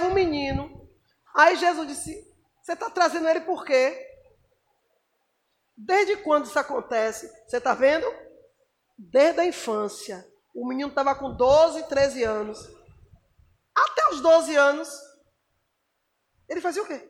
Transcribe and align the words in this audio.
chegava 0.00 0.06
um 0.06 0.14
menino. 0.14 0.88
Aí 1.34 1.56
Jesus 1.56 1.86
disse: 1.86 2.34
Você 2.62 2.72
está 2.72 2.90
trazendo 2.90 3.28
ele 3.28 3.42
por 3.42 3.64
quê? 3.64 4.06
Desde 5.76 6.16
quando 6.18 6.46
isso 6.46 6.58
acontece? 6.58 7.30
Você 7.46 7.58
está 7.58 7.74
vendo? 7.74 8.06
Desde 8.98 9.40
a 9.40 9.44
infância. 9.44 10.26
O 10.54 10.66
menino 10.66 10.88
estava 10.88 11.14
com 11.14 11.34
12, 11.34 11.88
13 11.88 12.24
anos. 12.24 12.58
Até 13.74 14.08
os 14.10 14.20
12 14.20 14.56
anos, 14.56 14.88
ele 16.48 16.60
fazia 16.60 16.82
o 16.82 16.86
quê? 16.86 17.08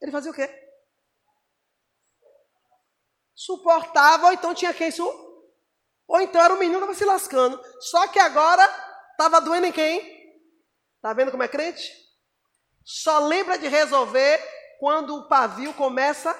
Ele 0.00 0.12
fazia 0.12 0.30
o 0.30 0.34
quê? 0.34 0.48
Suportava, 3.34 4.26
ou 4.26 4.32
então 4.32 4.54
tinha 4.54 4.72
quem 4.72 4.90
su 4.90 5.24
ou 6.06 6.20
então 6.20 6.40
era 6.42 6.52
o 6.52 6.58
menino 6.58 6.86
que 6.86 6.92
estava 6.92 6.98
se 6.98 7.04
lascando. 7.04 7.60
Só 7.80 8.06
que 8.08 8.18
agora 8.18 8.62
estava 9.12 9.40
doendo 9.40 9.66
em 9.66 9.72
quem? 9.72 10.13
Está 11.04 11.12
vendo 11.12 11.30
como 11.30 11.42
é 11.42 11.48
crente? 11.48 11.92
Só 12.82 13.18
lembra 13.18 13.58
de 13.58 13.68
resolver 13.68 14.40
quando 14.80 15.14
o 15.14 15.28
pavio 15.28 15.74
começa 15.74 16.34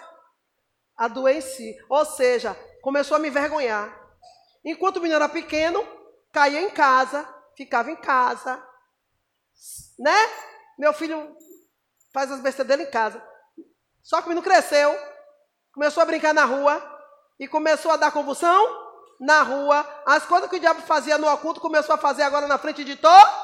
a 0.96 1.06
doer 1.06 1.36
em 1.36 1.40
si. 1.42 1.76
Ou 1.86 2.02
seja, 2.06 2.56
começou 2.80 3.14
a 3.14 3.20
me 3.20 3.28
envergonhar. 3.28 3.94
Enquanto 4.64 4.96
o 4.96 5.00
menino 5.02 5.16
era 5.16 5.28
pequeno, 5.28 5.86
caía 6.32 6.62
em 6.62 6.70
casa, 6.70 7.28
ficava 7.54 7.90
em 7.90 7.96
casa. 7.96 8.56
Né? 9.98 10.16
Meu 10.78 10.94
filho 10.94 11.36
faz 12.10 12.32
as 12.32 12.40
besteiras 12.40 12.66
dele 12.66 12.88
em 12.88 12.90
casa. 12.90 13.22
Só 14.02 14.22
que 14.22 14.28
o 14.28 14.30
menino 14.30 14.42
cresceu, 14.42 14.98
começou 15.74 16.02
a 16.02 16.06
brincar 16.06 16.32
na 16.32 16.46
rua 16.46 16.82
e 17.38 17.46
começou 17.46 17.90
a 17.90 17.98
dar 17.98 18.12
convulsão 18.12 18.82
na 19.20 19.42
rua, 19.42 19.86
as 20.06 20.24
coisas 20.24 20.48
que 20.48 20.56
o 20.56 20.60
diabo 20.60 20.80
fazia 20.80 21.18
no 21.18 21.30
oculto, 21.30 21.60
começou 21.60 21.94
a 21.94 21.98
fazer 21.98 22.22
agora 22.22 22.48
na 22.48 22.56
frente 22.56 22.82
de 22.82 22.96
todo. 22.96 23.43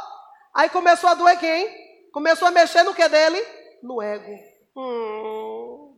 Aí 0.55 0.69
começou 0.69 1.09
a 1.09 1.15
doer 1.15 1.39
quem? 1.39 2.11
Começou 2.13 2.49
a 2.49 2.51
mexer 2.51 2.83
no 2.83 2.95
que 2.95 3.09
dele? 3.09 3.41
No 3.83 4.03
ego. 4.03 4.33
Hum. 4.77 5.97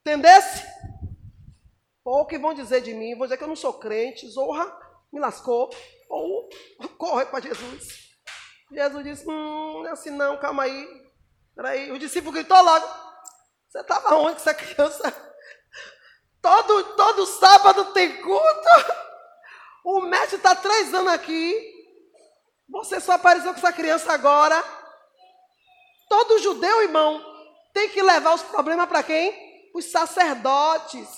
Entendesse? 0.00 0.66
Ou 2.04 2.26
que 2.26 2.38
vão 2.38 2.54
dizer 2.54 2.80
de 2.80 2.92
mim? 2.92 3.14
Vão 3.14 3.26
dizer 3.26 3.36
que 3.36 3.44
eu 3.44 3.48
não 3.48 3.56
sou 3.56 3.74
crente, 3.74 4.28
zorra, 4.28 4.66
me 5.12 5.20
lascou. 5.20 5.70
Ou 6.08 6.48
corre 6.98 7.26
para 7.26 7.40
Jesus. 7.40 8.10
Jesus 8.72 9.04
disse: 9.04 9.28
Hum, 9.28 9.82
não 9.82 9.86
é 9.86 9.90
assim 9.90 10.10
não, 10.10 10.38
calma 10.38 10.64
aí. 10.64 10.88
Peraí. 11.54 11.92
O 11.92 11.98
discípulo 11.98 12.32
gritou 12.32 12.60
logo: 12.60 12.86
Você 13.68 13.80
estava 13.80 14.16
onde 14.16 14.34
com 14.34 14.40
essa 14.40 14.54
criança? 14.54 15.30
Todo, 16.42 16.96
todo 16.96 17.26
sábado 17.26 17.92
tem 17.92 18.20
culto. 18.22 18.68
O 19.84 20.00
mestre 20.02 20.36
está 20.36 20.54
três 20.54 20.92
anos 20.94 21.12
aqui. 21.12 21.69
Você 22.70 23.00
só 23.00 23.12
apareceu 23.12 23.52
com 23.52 23.58
essa 23.58 23.72
criança 23.72 24.12
agora. 24.12 24.62
Todo 26.08 26.38
judeu, 26.38 26.82
irmão, 26.82 27.24
tem 27.72 27.88
que 27.88 28.02
levar 28.02 28.34
os 28.34 28.42
problemas 28.42 28.88
para 28.88 29.02
quem? 29.02 29.70
Os 29.74 29.90
sacerdotes. 29.90 31.08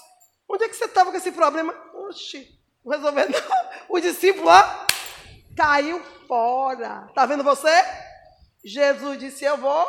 Onde 0.49 0.65
é 0.65 0.69
que 0.69 0.77
você 0.77 0.85
estava 0.85 1.11
com 1.11 1.17
esse 1.17 1.33
problema? 1.33 1.75
Oxi, 1.95 2.49
não 2.85 2.93
resolveu 2.93 3.29
não. 3.29 3.41
O 3.89 4.01
discípulo, 4.01 4.49
ó, 4.49 4.87
caiu 5.57 6.03
fora. 6.27 7.07
Está 7.09 7.27
vendo 7.27 7.45
você? 7.45 7.71
Jesus 8.65 9.19
disse, 9.19 9.45
eu 9.45 9.57
vou. 9.57 9.89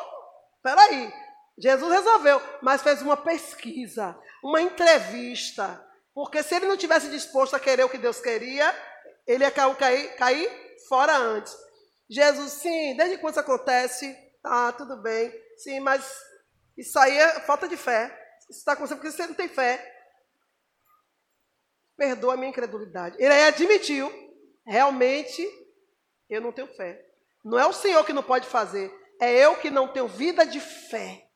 Peraí. 0.61 1.13
Jesus 1.57 1.91
resolveu, 1.91 2.41
mas 2.61 2.81
fez 2.81 3.01
uma 3.01 3.15
pesquisa 3.15 4.17
uma 4.43 4.61
entrevista. 4.61 5.81
Porque 6.13 6.43
se 6.43 6.53
ele 6.53 6.67
não 6.67 6.77
tivesse 6.77 7.09
disposto 7.09 7.55
a 7.55 7.59
querer 7.59 7.85
o 7.85 7.89
que 7.89 7.97
Deus 7.97 8.19
queria, 8.19 8.75
ele 9.25 9.45
ia 9.45 9.51
cair, 9.51 10.15
cair 10.15 10.62
fora 10.87 11.15
antes. 11.15 11.55
Jesus, 12.09 12.53
sim, 12.53 12.95
desde 12.95 13.17
quando 13.17 13.33
isso 13.33 13.39
acontece? 13.39 14.15
Ah, 14.43 14.73
tudo 14.77 15.01
bem. 15.01 15.33
Sim, 15.57 15.79
mas 15.79 16.05
isso 16.77 16.97
aí 16.99 17.17
é 17.17 17.39
falta 17.41 17.67
de 17.67 17.77
fé. 17.77 18.07
Isso 18.49 18.59
está 18.59 18.73
acontecendo 18.73 18.99
porque 18.99 19.11
você 19.11 19.27
não 19.27 19.33
tem 19.33 19.47
fé. 19.47 19.89
Perdoa 21.95 22.33
a 22.33 22.37
minha 22.37 22.49
incredulidade. 22.49 23.15
Ele 23.19 23.33
aí 23.33 23.45
admitiu, 23.45 24.11
realmente, 24.65 25.47
eu 26.29 26.41
não 26.41 26.51
tenho 26.51 26.67
fé. 26.75 27.05
Não 27.43 27.59
é 27.59 27.65
o 27.65 27.73
Senhor 27.73 28.05
que 28.05 28.13
não 28.13 28.23
pode 28.23 28.47
fazer, 28.47 28.91
é 29.19 29.31
eu 29.33 29.57
que 29.57 29.69
não 29.69 29.87
tenho 29.87 30.07
vida 30.07 30.45
de 30.45 30.59
fé. 30.59 31.27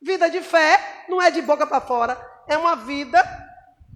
Vida 0.00 0.30
de 0.30 0.40
fé 0.42 1.04
não 1.08 1.20
é 1.20 1.30
de 1.30 1.42
boca 1.42 1.66
para 1.66 1.80
fora, 1.80 2.44
é 2.48 2.56
uma 2.56 2.76
vida. 2.76 3.22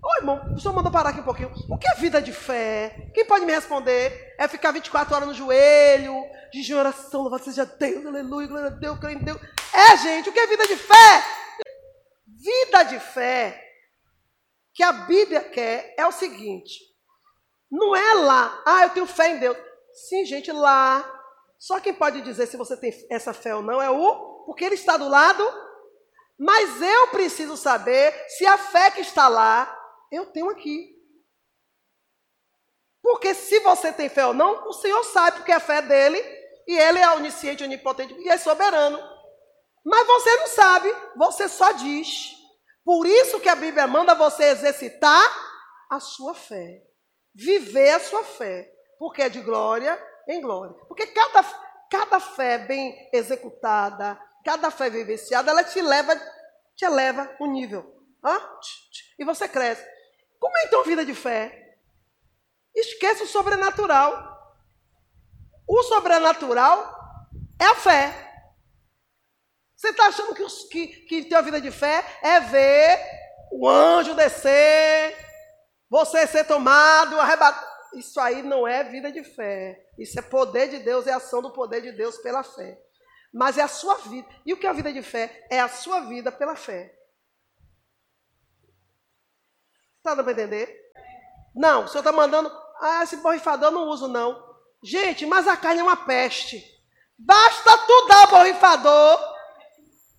Ô 0.03 0.17
irmão, 0.17 0.55
o 0.55 0.61
senhor 0.61 0.75
mandou 0.75 0.93
parar 0.93 1.11
aqui 1.11 1.21
um 1.21 1.25
pouquinho. 1.25 1.53
O 1.69 1.79
que 1.79 1.89
é 1.89 1.95
vida 1.95 2.23
de 2.23 2.33
fé? 2.33 3.11
Quem 3.15 3.25
pode 3.25 3.45
me 3.45 3.53
responder? 3.53 4.35
É 4.39 4.47
ficar 4.47 4.71
24 4.73 5.15
horas 5.15 5.29
no 5.29 5.35
joelho, 5.35 6.15
de 6.53 6.75
oração, 6.75 7.23
louvado 7.23 7.45
seja 7.45 7.65
Deus, 7.65 8.07
aleluia, 8.07 8.47
glória 8.47 8.69
a 8.69 8.71
Deus, 8.71 8.99
creio 8.99 9.19
em 9.19 9.25
Deus. 9.25 9.41
É, 9.73 9.97
gente, 9.97 10.29
o 10.29 10.33
que 10.33 10.39
é 10.39 10.47
vida 10.47 10.67
de 10.67 10.77
fé? 10.77 11.25
Vida 12.27 12.83
de 12.85 13.01
fé 13.01 13.65
que 14.73 14.83
a 14.83 14.93
Bíblia 14.93 15.41
quer 15.41 15.95
é 15.99 16.07
o 16.07 16.13
seguinte: 16.13 16.79
não 17.71 17.97
é 17.97 18.15
lá, 18.15 18.63
ah, 18.65 18.83
eu 18.85 18.91
tenho 18.91 19.07
fé 19.07 19.31
em 19.31 19.39
Deus. 19.39 19.57
Sim, 20.09 20.25
gente, 20.25 20.53
lá. 20.53 21.15
Só 21.59 21.81
quem 21.81 21.93
pode 21.93 22.23
dizer 22.23 22.47
se 22.47 22.57
você 22.57 22.77
tem 22.77 22.93
essa 23.11 23.33
fé 23.35 23.53
ou 23.55 23.63
não 23.63 23.83
é 23.83 23.91
o, 23.91 24.45
porque 24.47 24.65
ele 24.65 24.77
está 24.77 24.97
do 24.97 25.09
lado 25.09 25.45
mas 26.39 26.81
eu 26.81 27.09
preciso 27.09 27.57
saber 27.57 28.15
se 28.29 28.47
a 28.47 28.57
fé 28.57 28.93
que 28.93 29.01
está 29.01 29.27
lá, 29.27 29.77
eu 30.11 30.27
tenho 30.27 30.51
aqui. 30.51 30.97
Porque 33.03 33.35
se 33.35 33.61
você 33.61 33.93
tem 33.93 34.09
fé 34.09 34.27
ou 34.27 34.35
não, 34.35 34.69
o 34.69 34.73
Senhor 34.73 35.03
sabe 35.05 35.39
porque 35.39 35.53
a 35.53 35.61
fé 35.61 35.79
é 35.79 35.83
dele, 35.83 36.19
e 36.67 36.79
ele 36.79 36.99
é 36.99 37.11
onisciente, 37.15 37.65
onipotente 37.65 38.15
e 38.15 38.29
é 38.29 38.37
soberano. 38.37 38.99
Mas 39.85 40.07
você 40.07 40.37
não 40.37 40.47
sabe, 40.49 40.95
você 41.17 41.49
só 41.49 41.73
diz. 41.73 42.33
Por 42.85 43.07
isso 43.07 43.41
que 43.41 43.49
a 43.49 43.57
Bíblia 43.57 43.87
manda 43.87 44.15
você 44.15 44.45
exercitar 44.45 45.25
a 45.91 46.01
sua 46.01 46.35
fé. 46.35 46.83
Viver 47.35 47.91
a 47.91 48.01
sua 48.01 48.25
fé. 48.25 48.71
Porque 48.99 49.23
é 49.23 49.29
de 49.29 49.41
glória 49.41 49.99
em 50.29 50.41
glória. 50.41 50.75
Porque 50.87 51.07
cada, 51.07 51.43
cada 51.91 52.21
fé 52.21 52.59
bem 52.59 53.09
executada, 53.13 54.19
Cada 54.45 54.71
fé 54.71 54.89
vivenciada, 54.89 55.51
ela 55.51 55.63
te 55.63 55.81
leva, 55.83 56.17
te 56.75 56.85
eleva 56.85 57.37
um 57.41 57.53
nível. 57.53 57.85
Ah? 58.25 58.59
E 59.19 59.25
você 59.25 59.47
cresce. 59.49 59.87
Como 60.39 60.57
é 60.59 60.65
então 60.65 60.85
vida 60.85 61.05
de 61.05 61.15
fé? 61.15 61.77
Esquece 62.75 63.23
o 63.25 63.27
sobrenatural. 63.27 64.57
O 65.67 65.83
sobrenatural 65.83 66.95
é 67.61 67.67
a 67.67 67.75
fé. 67.75 68.25
Você 69.77 69.89
está 69.91 70.07
achando 70.07 70.35
que, 70.35 70.45
que, 70.69 70.87
que 71.07 71.25
ter 71.25 71.35
uma 71.37 71.43
vida 71.43 71.61
de 71.61 71.71
fé 71.71 72.05
é 72.23 72.41
ver 72.41 72.99
o 73.53 73.69
anjo 73.69 74.15
descer, 74.15 75.17
você 75.89 76.27
ser 76.27 76.45
tomado, 76.45 77.19
arrebatado. 77.21 77.67
Isso 77.95 78.21
aí 78.21 78.43
não 78.43 78.67
é 78.67 78.85
vida 78.85 79.11
de 79.11 79.25
fé. 79.25 79.87
Isso 79.99 80.19
é 80.19 80.23
poder 80.23 80.69
de 80.69 80.81
Deus, 80.81 81.07
é 81.07 81.13
ação 81.13 81.41
do 81.41 81.53
poder 81.53 81.81
de 81.81 81.93
Deus 81.93 82.19
pela 82.19 82.43
fé 82.43 82.79
mas 83.33 83.59
é 83.59 83.63
a 83.63 83.69
sua 83.69 83.95
vida. 83.97 84.29
E 84.45 84.53
o 84.53 84.57
que 84.57 84.67
é 84.67 84.71
a 84.71 84.75
vida 84.75 84.93
de 84.93 85.03
fé? 85.03 85.47
É 85.51 85.61
a 85.61 85.69
sua 85.69 86.01
vida 86.01 86.33
pela 86.33 86.57
fé. 86.57 86.95
Está 89.99 90.15
dando 90.15 90.25
para 90.25 90.33
entender? 90.33 90.75
Não, 91.55 91.85
o 91.85 91.89
senhor 91.89 92.01
está 92.01 92.13
mandando, 92.13 92.51
ah, 92.81 93.03
esse 93.03 93.17
borrifador 93.17 93.69
eu 93.69 93.73
não 93.73 93.89
uso 93.89 94.09
não. 94.09 94.47
Gente, 94.83 95.27
mas 95.27 95.47
a 95.49 95.57
carne 95.57 95.81
é 95.81 95.83
uma 95.83 95.97
peste. 95.97 96.65
Basta 97.19 97.79
tu 97.79 98.07
dar 98.07 98.27
borrifador. 98.29 99.19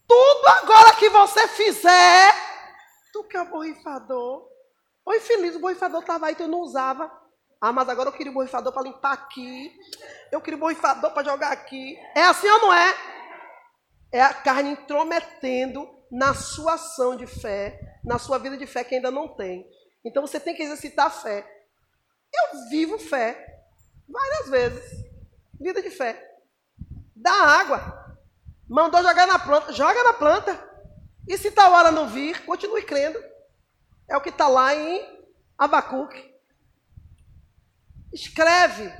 Tudo 0.07 0.47
agora 0.47 0.95
que 0.95 1.09
você 1.09 1.47
fizer, 1.47 2.33
tu 3.13 3.23
quer 3.23 3.41
o 3.41 3.49
borrifador. 3.49 4.47
Oi, 5.05 5.17
infeliz, 5.17 5.55
o 5.55 5.59
borrifador 5.59 6.01
estava 6.01 6.27
aí, 6.27 6.35
tu 6.35 6.47
não 6.47 6.59
usava. 6.59 7.09
Ah, 7.61 7.71
mas 7.71 7.87
agora 7.89 8.09
eu 8.09 8.13
queria 8.13 8.31
um 8.31 8.35
borrifador 8.35 8.73
para 8.73 8.83
limpar 8.83 9.13
aqui. 9.13 9.71
Eu 10.31 10.41
queria 10.41 10.57
um 10.57 10.59
borrifador 10.59 11.11
para 11.11 11.23
jogar 11.23 11.51
aqui. 11.51 11.97
É 12.15 12.23
assim 12.23 12.47
ou 12.47 12.59
não 12.59 12.73
é? 12.73 12.95
É 14.11 14.21
a 14.21 14.33
carne 14.33 14.71
intrometendo 14.71 15.87
na 16.11 16.33
sua 16.33 16.73
ação 16.73 17.15
de 17.15 17.27
fé, 17.27 17.79
na 18.09 18.17
sua 18.17 18.39
vida 18.39 18.57
de 18.57 18.65
fé 18.65 18.83
que 18.83 18.95
ainda 18.95 19.11
não 19.11 19.27
tem. 19.27 19.69
Então 20.03 20.25
você 20.25 20.39
tem 20.39 20.55
que 20.55 20.63
exercitar 20.63 21.05
a 21.05 21.11
fé. 21.11 21.47
Eu 22.33 22.69
vivo 22.71 22.97
fé 22.97 23.63
várias 24.07 24.49
vezes. 24.49 25.05
Vida 25.61 25.79
de 25.79 25.91
fé. 25.91 26.19
Dá 27.15 27.31
água. 27.31 28.17
Mandou 28.67 29.03
jogar 29.03 29.27
na 29.27 29.37
planta, 29.37 29.71
joga 29.73 30.03
na 30.03 30.13
planta. 30.13 30.69
E 31.27 31.37
se 31.37 31.51
tal 31.51 31.71
hora 31.71 31.91
não 31.91 32.09
vir, 32.09 32.43
continue 32.45 32.81
crendo. 32.81 33.19
É 34.09 34.17
o 34.17 34.21
que 34.21 34.29
está 34.29 34.47
lá 34.47 34.73
em 34.73 35.23
Abacuque. 35.55 36.33
Escreve. 38.11 38.91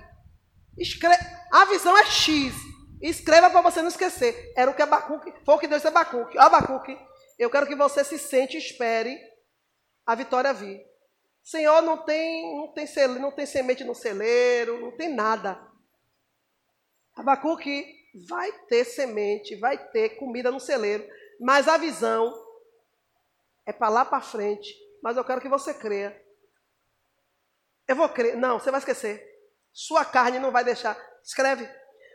Escreve. 0.78 1.26
A 1.52 1.66
visão 1.66 1.98
é 1.98 2.06
X. 2.06 2.54
Escreva 3.02 3.50
para 3.50 3.62
você 3.62 3.82
não 3.82 3.90
esquecer. 3.90 4.54
Era 4.56 4.70
o 4.70 4.76
que 4.76 4.84
Abacuque, 4.84 5.34
foi 5.44 5.56
o 5.56 5.58
que 5.58 5.68
Deus 5.68 5.82
disse 5.82 5.88
Abacuque. 5.88 6.38
Abacuque, 6.38 6.96
eu 7.40 7.50
quero 7.50 7.66
que 7.66 7.76
você 7.76 8.04
se 8.04 8.20
sente 8.20 8.58
e 8.58 8.60
espere 8.60 9.18
a 10.06 10.14
vitória 10.14 10.54
vir. 10.54 10.86
Senhor, 11.42 11.82
não 11.82 12.04
tem, 12.04 12.58
não 12.58 12.74
tem, 12.74 12.86
não 13.20 13.32
tem 13.32 13.46
semente 13.46 13.84
no 13.84 13.96
celeiro, 13.96 14.80
não 14.82 14.92
tem 14.96 15.08
nada. 15.08 15.60
Abacuque 17.16 17.86
vai 18.28 18.52
ter 18.68 18.84
semente, 18.84 19.56
vai 19.56 19.78
ter 19.92 20.18
comida 20.18 20.52
no 20.52 20.60
celeiro, 20.60 21.08
mas 21.40 21.68
a 21.68 21.78
visão 21.78 22.34
é 23.66 23.72
para 23.72 23.90
lá 23.90 24.04
para 24.04 24.22
frente. 24.22 24.76
Mas 25.02 25.16
eu 25.16 25.24
quero 25.24 25.40
que 25.40 25.48
você 25.48 25.74
creia. 25.74 26.22
Eu 27.88 27.96
vou 27.96 28.10
crer. 28.10 28.36
Não, 28.36 28.60
você 28.60 28.70
vai 28.70 28.80
esquecer. 28.80 29.26
Sua 29.72 30.04
carne 30.04 30.40
não 30.40 30.52
vai 30.52 30.64
deixar. 30.64 30.98
Escreve. 31.24 31.70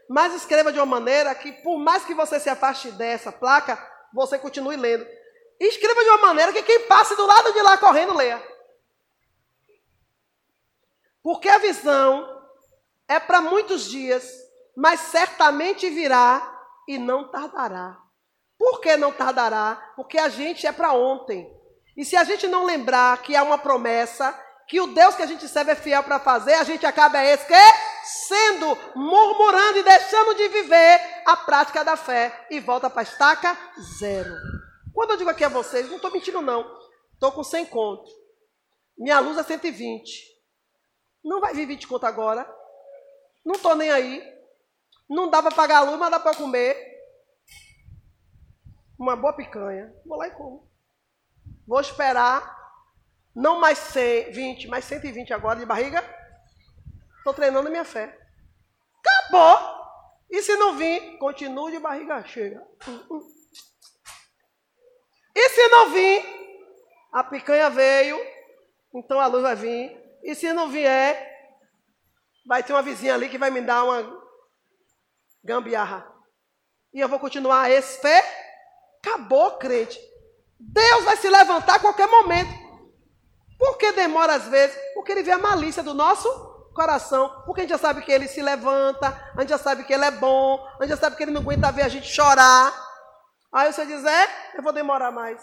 Mas 0.09 0.35
escreva 0.35 0.71
de 0.71 0.79
uma 0.79 0.87
maneira 0.87 1.35
que, 1.35 1.51
por 1.51 1.79
mais 1.79 2.05
que 2.05 2.13
você 2.13 2.39
se 2.39 2.51
afaste 2.51 2.93
dessa 2.93 3.33
placa, 3.33 3.77
você 4.15 4.39
continue 4.39 4.77
lendo. 4.77 5.05
Escreva 5.59 6.03
de 6.03 6.11
uma 6.11 6.19
maneira 6.19 6.53
que 6.53 6.63
quem 6.63 6.87
passe 6.87 7.17
do 7.17 7.27
lado 7.27 7.53
de 7.53 7.61
lá 7.61 7.77
correndo 7.77 8.15
leia. 8.15 8.41
Porque 11.23 11.49
a 11.49 11.59
visão 11.59 12.43
é 13.09 13.19
para 13.19 13.41
muitos 13.41 13.91
dias, 13.91 14.31
mas 14.77 15.01
certamente 15.01 15.91
virá 15.91 16.51
e 16.87 16.97
não 16.97 17.31
tardará. 17.31 17.99
Por 18.59 18.81
que 18.81 18.97
não 18.97 19.11
tardará? 19.11 19.93
Porque 19.97 20.19
a 20.19 20.29
gente 20.29 20.67
é 20.67 20.73
para 20.73 20.93
ontem. 20.93 21.53
E 21.97 22.05
se 22.05 22.17
a 22.17 22.25
gente 22.25 22.47
não 22.47 22.65
lembrar 22.65 23.21
que 23.23 23.35
há 23.35 23.43
uma 23.43 23.59
promessa, 23.59 24.33
que 24.69 24.81
o 24.81 24.89
Deus 24.89 25.15
que 25.15 25.23
a 25.23 25.27
gente 25.27 25.49
serve 25.49 25.73
é 25.73 25.77
fiel 25.77 26.03
para 26.03 26.21
fazer, 26.21 26.55
a 26.55 26.65
gente 26.65 26.87
acaba 26.87 27.25
esquecendo, 27.25 27.94
murmurando 28.95 29.79
e 29.79 29.83
deixando 29.83 30.35
de 30.35 30.49
viver 30.49 31.23
a 31.27 31.37
prática 31.37 31.85
da 31.85 31.97
fé 31.97 32.47
e 32.51 32.61
volta 32.61 32.91
para 32.91 33.01
a 33.01 33.05
estaca 33.05 33.57
zero. 33.99 34.35
Quando 34.93 35.11
eu 35.11 35.17
digo 35.17 35.31
aqui 35.31 35.45
a 35.45 35.49
vocês, 35.49 35.89
não 35.89 35.97
estou 35.97 36.11
mentindo 36.11 36.41
não, 36.41 36.65
estou 37.13 37.33
com 37.33 37.43
100 37.43 37.67
conto. 37.67 38.11
Minha 38.97 39.19
luz 39.19 39.37
é 39.37 39.43
120. 39.43 40.35
Não 41.25 41.41
vai 41.41 41.55
vir 41.55 41.67
20 41.67 41.89
conto 41.89 42.07
agora. 42.07 42.49
Não 43.45 43.55
estou 43.55 43.75
nem 43.75 43.91
aí. 43.91 44.23
Não 45.09 45.29
dá 45.29 45.43
para 45.43 45.55
pagar 45.55 45.79
a 45.79 45.83
luz, 45.83 45.99
mas 45.99 46.11
dá 46.11 46.21
para 46.21 46.37
comer. 46.37 46.77
Uma 48.99 49.17
boa 49.17 49.33
picanha. 49.33 49.93
Vou 50.07 50.17
lá 50.17 50.29
e 50.29 50.31
como. 50.31 50.71
Vou 51.67 51.81
esperar. 51.81 52.55
Não 53.35 53.59
mais 53.59 53.79
100, 53.79 54.31
20, 54.31 54.69
mais 54.69 54.85
120 54.85 55.33
agora 55.33 55.59
de 55.59 55.67
barriga. 55.67 56.03
Estou 57.25 57.33
treinando 57.33 57.71
minha 57.71 57.87
fé. 57.87 58.15
Acabou. 59.01 59.83
E 60.31 60.43
se 60.43 60.55
não 60.57 60.77
vir, 60.77 61.17
continue 61.17 61.73
de 61.73 61.79
barriga 61.79 62.23
cheia. 62.23 62.63
E 65.35 65.49
se 65.49 65.69
não 65.69 65.91
vir, 65.91 66.23
a 67.11 67.25
picanha 67.25 67.71
veio, 67.71 68.21
então 68.93 69.19
a 69.19 69.27
luz 69.27 69.43
vai 69.43 69.57
vir. 69.57 70.19
E 70.23 70.35
se 70.35 70.53
não 70.53 70.69
vier, 70.69 71.17
vai 72.45 72.63
ter 72.63 72.75
uma 72.75 72.83
vizinha 72.83 73.15
ali 73.15 73.31
que 73.31 73.39
vai 73.39 73.51
me 73.51 73.63
dar 73.63 73.85
uma 73.85 74.23
gambiarra. 75.43 76.07
E 76.93 77.01
eu 77.01 77.09
vou 77.09 77.19
continuar 77.19 77.71
esse 77.71 78.03
fé. 78.03 78.23
Acabou, 78.99 79.53
crente. 79.53 79.99
Deus 80.61 81.05
vai 81.05 81.17
se 81.17 81.31
levantar 81.31 81.77
a 81.77 81.81
qualquer 81.81 82.07
momento. 82.07 82.53
Por 83.59 83.79
que 83.79 83.93
demora 83.93 84.35
às 84.35 84.47
vezes? 84.47 84.77
Porque 84.93 85.13
ele 85.13 85.23
vê 85.23 85.31
a 85.31 85.39
malícia 85.39 85.83
do 85.83 85.95
nosso 85.95 86.54
coração. 86.75 87.43
Porque 87.47 87.63
a 87.63 87.65
gente 87.65 87.71
já 87.71 87.79
sabe 87.79 88.03
que 88.03 88.13
ele 88.13 88.29
se 88.29 88.43
levanta, 88.43 89.09
a 89.35 89.41
gente 89.41 89.51
já 89.51 89.59
sabe 89.59 89.85
que 89.85 89.93
ele 89.93 90.05
é 90.05 90.11
bom, 90.11 90.63
a 90.79 90.83
gente 90.83 90.91
já 90.91 90.97
sabe 90.97 91.17
que 91.17 91.23
ele 91.23 91.33
não 91.33 91.41
aguenta 91.41 91.73
ver 91.73 91.83
a 91.83 91.89
gente 91.89 92.07
chorar. 92.07 92.75
Aí 93.53 93.73
você 93.73 93.87
diz, 93.87 94.05
é, 94.05 94.29
eu 94.57 94.63
vou 94.63 94.73
demorar 94.73 95.11
mais. 95.11 95.41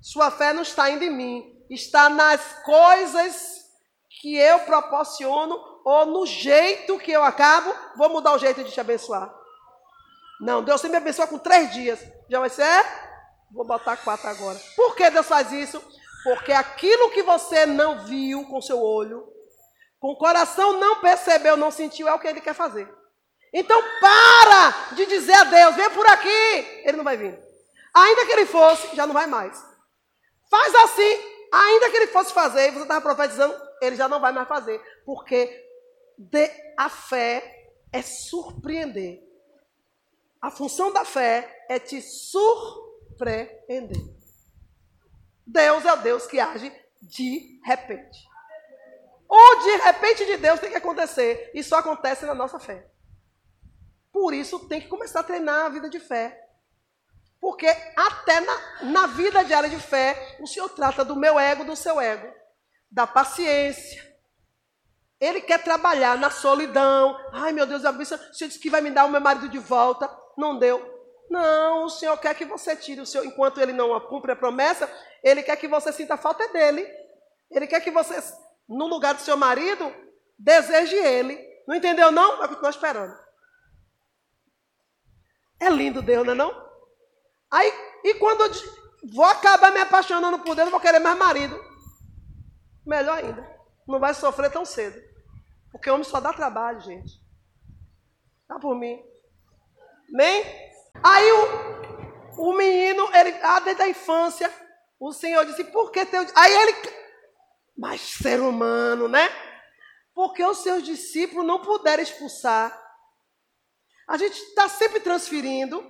Sua 0.00 0.30
fé 0.30 0.52
não 0.52 0.62
está 0.62 0.88
indo 0.88 1.02
em 1.02 1.10
mim, 1.10 1.66
está 1.68 2.08
nas 2.08 2.40
coisas 2.64 3.58
que 4.20 4.36
eu 4.36 4.60
proporciono 4.60 5.58
ou 5.84 6.06
no 6.06 6.26
jeito 6.26 6.98
que 6.98 7.12
eu 7.12 7.22
acabo, 7.24 7.74
vou 7.96 8.08
mudar 8.08 8.34
o 8.34 8.38
jeito 8.38 8.62
de 8.62 8.70
te 8.70 8.80
abençoar. 8.80 9.34
Não, 10.40 10.62
Deus 10.62 10.80
sempre 10.80 10.98
me 10.98 11.02
abençoa 11.02 11.26
com 11.26 11.38
três 11.38 11.72
dias. 11.72 12.00
Já 12.28 12.38
vai 12.38 12.50
ser? 12.50 12.84
Vou 13.50 13.66
botar 13.66 13.96
quatro 13.96 14.28
agora. 14.28 14.58
Por 14.76 14.94
que 14.94 15.10
Deus 15.10 15.26
faz 15.26 15.50
isso? 15.50 15.82
Porque 16.22 16.52
aquilo 16.52 17.10
que 17.10 17.22
você 17.22 17.66
não 17.66 18.04
viu 18.04 18.44
com 18.46 18.60
seu 18.60 18.80
olho, 18.80 19.26
com 20.00 20.12
o 20.12 20.16
coração 20.16 20.78
não 20.78 21.00
percebeu, 21.00 21.56
não 21.56 21.70
sentiu, 21.70 22.08
é 22.08 22.14
o 22.14 22.18
que 22.18 22.28
ele 22.28 22.40
quer 22.40 22.54
fazer. 22.54 22.88
Então 23.52 23.82
para 24.00 24.94
de 24.94 25.06
dizer 25.06 25.32
a 25.32 25.44
Deus, 25.44 25.74
vem 25.74 25.90
por 25.90 26.06
aqui. 26.06 26.82
Ele 26.84 26.96
não 26.96 27.04
vai 27.04 27.16
vir. 27.16 27.38
Ainda 27.94 28.26
que 28.26 28.32
ele 28.32 28.46
fosse, 28.46 28.94
já 28.94 29.06
não 29.06 29.14
vai 29.14 29.26
mais. 29.26 29.60
Faz 30.50 30.74
assim, 30.74 31.20
ainda 31.52 31.90
que 31.90 31.96
ele 31.96 32.06
fosse 32.08 32.32
fazer, 32.32 32.70
você 32.70 32.82
estava 32.82 33.00
profetizando, 33.00 33.54
ele 33.82 33.96
já 33.96 34.08
não 34.08 34.20
vai 34.20 34.32
mais 34.32 34.46
fazer. 34.46 34.80
Porque 35.04 35.64
a 36.76 36.88
fé 36.88 37.70
é 37.92 38.02
surpreender. 38.02 39.26
A 40.40 40.50
função 40.50 40.92
da 40.92 41.04
fé 41.04 41.66
é 41.68 41.78
te 41.78 42.00
surpreender. 42.00 43.96
Deus 45.46 45.84
é 45.84 45.92
o 45.92 45.96
Deus 45.96 46.26
que 46.26 46.38
age 46.38 46.72
de 47.00 47.60
repente. 47.64 48.18
Ou 49.28 49.62
de 49.62 49.76
repente 49.76 50.24
de 50.24 50.36
Deus 50.38 50.58
tem 50.58 50.70
que 50.70 50.76
acontecer. 50.76 51.50
E 51.54 51.62
só 51.62 51.78
acontece 51.78 52.24
na 52.24 52.34
nossa 52.34 52.58
fé. 52.58 52.88
Por 54.12 54.32
isso 54.32 54.66
tem 54.68 54.80
que 54.80 54.88
começar 54.88 55.20
a 55.20 55.24
treinar 55.24 55.66
a 55.66 55.68
vida 55.68 55.88
de 55.90 56.00
fé. 56.00 56.44
Porque 57.40 57.66
até 57.96 58.40
na, 58.40 58.84
na 58.84 59.06
vida 59.06 59.44
diária 59.44 59.68
de 59.68 59.78
fé, 59.78 60.36
o 60.40 60.46
Senhor 60.46 60.68
trata 60.70 61.04
do 61.04 61.14
meu 61.14 61.38
ego, 61.38 61.64
do 61.64 61.76
seu 61.76 62.00
ego, 62.00 62.32
da 62.90 63.06
paciência. 63.06 64.08
Ele 65.20 65.40
quer 65.40 65.62
trabalhar 65.62 66.16
na 66.16 66.30
solidão. 66.30 67.16
Ai, 67.32 67.52
meu 67.52 67.66
Deus, 67.66 67.84
a 67.84 67.90
o 67.90 68.04
Senhor 68.04 68.48
disse 68.48 68.58
que 68.58 68.70
vai 68.70 68.80
me 68.80 68.90
dar 68.90 69.04
o 69.04 69.10
meu 69.10 69.20
marido 69.20 69.48
de 69.48 69.58
volta. 69.58 70.10
Não 70.36 70.58
deu. 70.58 70.96
Não, 71.28 71.84
o 71.84 71.90
Senhor 71.90 72.16
quer 72.16 72.34
que 72.34 72.44
você 72.44 72.74
tire 72.74 73.00
o 73.00 73.06
seu, 73.06 73.24
enquanto 73.24 73.60
ele 73.60 73.72
não 73.72 73.98
cumpre 74.00 74.32
a 74.32 74.36
promessa, 74.36 74.90
ele 75.22 75.42
quer 75.42 75.56
que 75.56 75.68
você 75.68 75.92
sinta 75.92 76.16
falta 76.16 76.48
dele. 76.48 76.86
Ele 77.50 77.66
quer 77.66 77.80
que 77.80 77.90
você, 77.90 78.16
no 78.68 78.86
lugar 78.86 79.14
do 79.14 79.20
seu 79.20 79.36
marido, 79.36 79.92
deseje 80.38 80.94
ele. 80.94 81.38
Não 81.66 81.74
entendeu, 81.74 82.10
não? 82.10 82.38
Vai 82.38 82.48
continuar 82.48 82.70
esperando. 82.70 83.16
É 85.60 85.68
lindo 85.70 86.02
Deus, 86.02 86.24
não 86.26 86.32
é 86.32 86.36
não? 86.36 86.68
Aí, 87.50 87.72
e 88.04 88.14
quando 88.14 88.42
eu 88.42 88.50
vou 89.12 89.24
acabar 89.24 89.72
me 89.72 89.80
apaixonando 89.80 90.38
por 90.40 90.54
Deus, 90.54 90.66
eu 90.66 90.70
vou 90.70 90.80
querer 90.80 90.98
mais 90.98 91.18
marido. 91.18 91.58
Melhor 92.84 93.18
ainda. 93.18 93.58
Não 93.86 93.98
vai 93.98 94.14
sofrer 94.14 94.50
tão 94.50 94.64
cedo. 94.64 95.00
Porque 95.72 95.90
homem 95.90 96.04
só 96.04 96.20
dá 96.20 96.32
trabalho, 96.32 96.80
gente. 96.80 97.20
Dá 98.48 98.58
por 98.58 98.74
mim. 98.74 99.02
Nem? 100.08 100.42
Aí 101.02 101.32
o, 101.32 102.42
o 102.50 102.54
menino, 102.54 103.08
ele, 103.14 103.38
ah, 103.42 103.60
desde 103.60 103.82
a 103.82 103.88
infância, 103.88 104.50
o 104.98 105.12
Senhor 105.12 105.44
disse, 105.44 105.64
por 105.64 105.90
que 105.90 106.04
teu. 106.06 106.24
Aí 106.34 106.52
ele. 106.52 106.97
Mas 107.78 108.00
ser 108.00 108.40
humano, 108.40 109.06
né? 109.06 109.30
Porque 110.12 110.44
os 110.44 110.58
seus 110.58 110.82
discípulos 110.82 111.46
não 111.46 111.62
puderam 111.62 112.02
expulsar. 112.02 112.76
A 114.08 114.16
gente 114.16 114.36
está 114.36 114.68
sempre 114.68 114.98
transferindo 114.98 115.80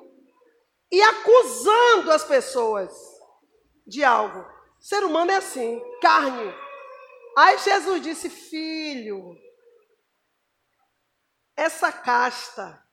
e 0.92 1.00
acusando 1.00 2.12
as 2.12 2.22
pessoas 2.24 2.92
de 3.86 4.04
algo. 4.04 4.44
Ser 4.78 5.02
humano 5.02 5.30
é 5.30 5.36
assim, 5.36 5.80
carne. 6.02 6.54
Aí 7.38 7.56
Jesus 7.58 8.02
disse: 8.02 8.28
Filho, 8.28 9.34
essa 11.56 11.90
casta 11.90 12.84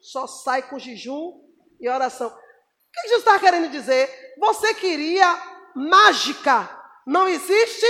só 0.00 0.26
sai 0.26 0.62
com 0.70 0.78
jejum 0.78 1.38
e 1.78 1.86
oração. 1.86 2.28
O 2.28 2.92
que 2.92 3.08
Jesus 3.08 3.18
está 3.18 3.38
querendo 3.38 3.70
dizer? 3.70 4.34
Você 4.38 4.72
queria 4.72 5.36
mágica. 5.74 6.76
Não 7.06 7.28
existe 7.28 7.86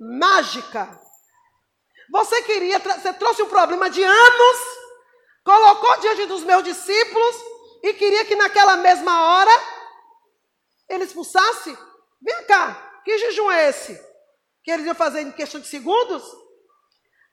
mágica. 0.00 0.98
Você 2.10 2.42
queria, 2.42 2.78
você 2.78 3.12
trouxe 3.12 3.42
um 3.42 3.48
problema 3.48 3.90
de 3.90 4.02
anos, 4.02 4.58
colocou 5.44 6.00
diante 6.00 6.26
dos 6.26 6.42
meus 6.42 6.64
discípulos 6.64 7.36
e 7.82 7.92
queria 7.94 8.24
que 8.24 8.34
naquela 8.34 8.76
mesma 8.76 9.26
hora 9.26 9.50
ele 10.88 11.04
expulsasse. 11.04 11.76
Vem 12.20 12.44
cá, 12.46 13.00
que 13.04 13.18
jejum 13.18 13.50
é 13.50 13.68
esse? 13.68 13.94
Que 14.64 14.70
eles 14.70 14.86
iam 14.86 14.94
fazer 14.94 15.20
em 15.20 15.30
questão 15.32 15.60
de 15.60 15.68
segundos? 15.68 16.22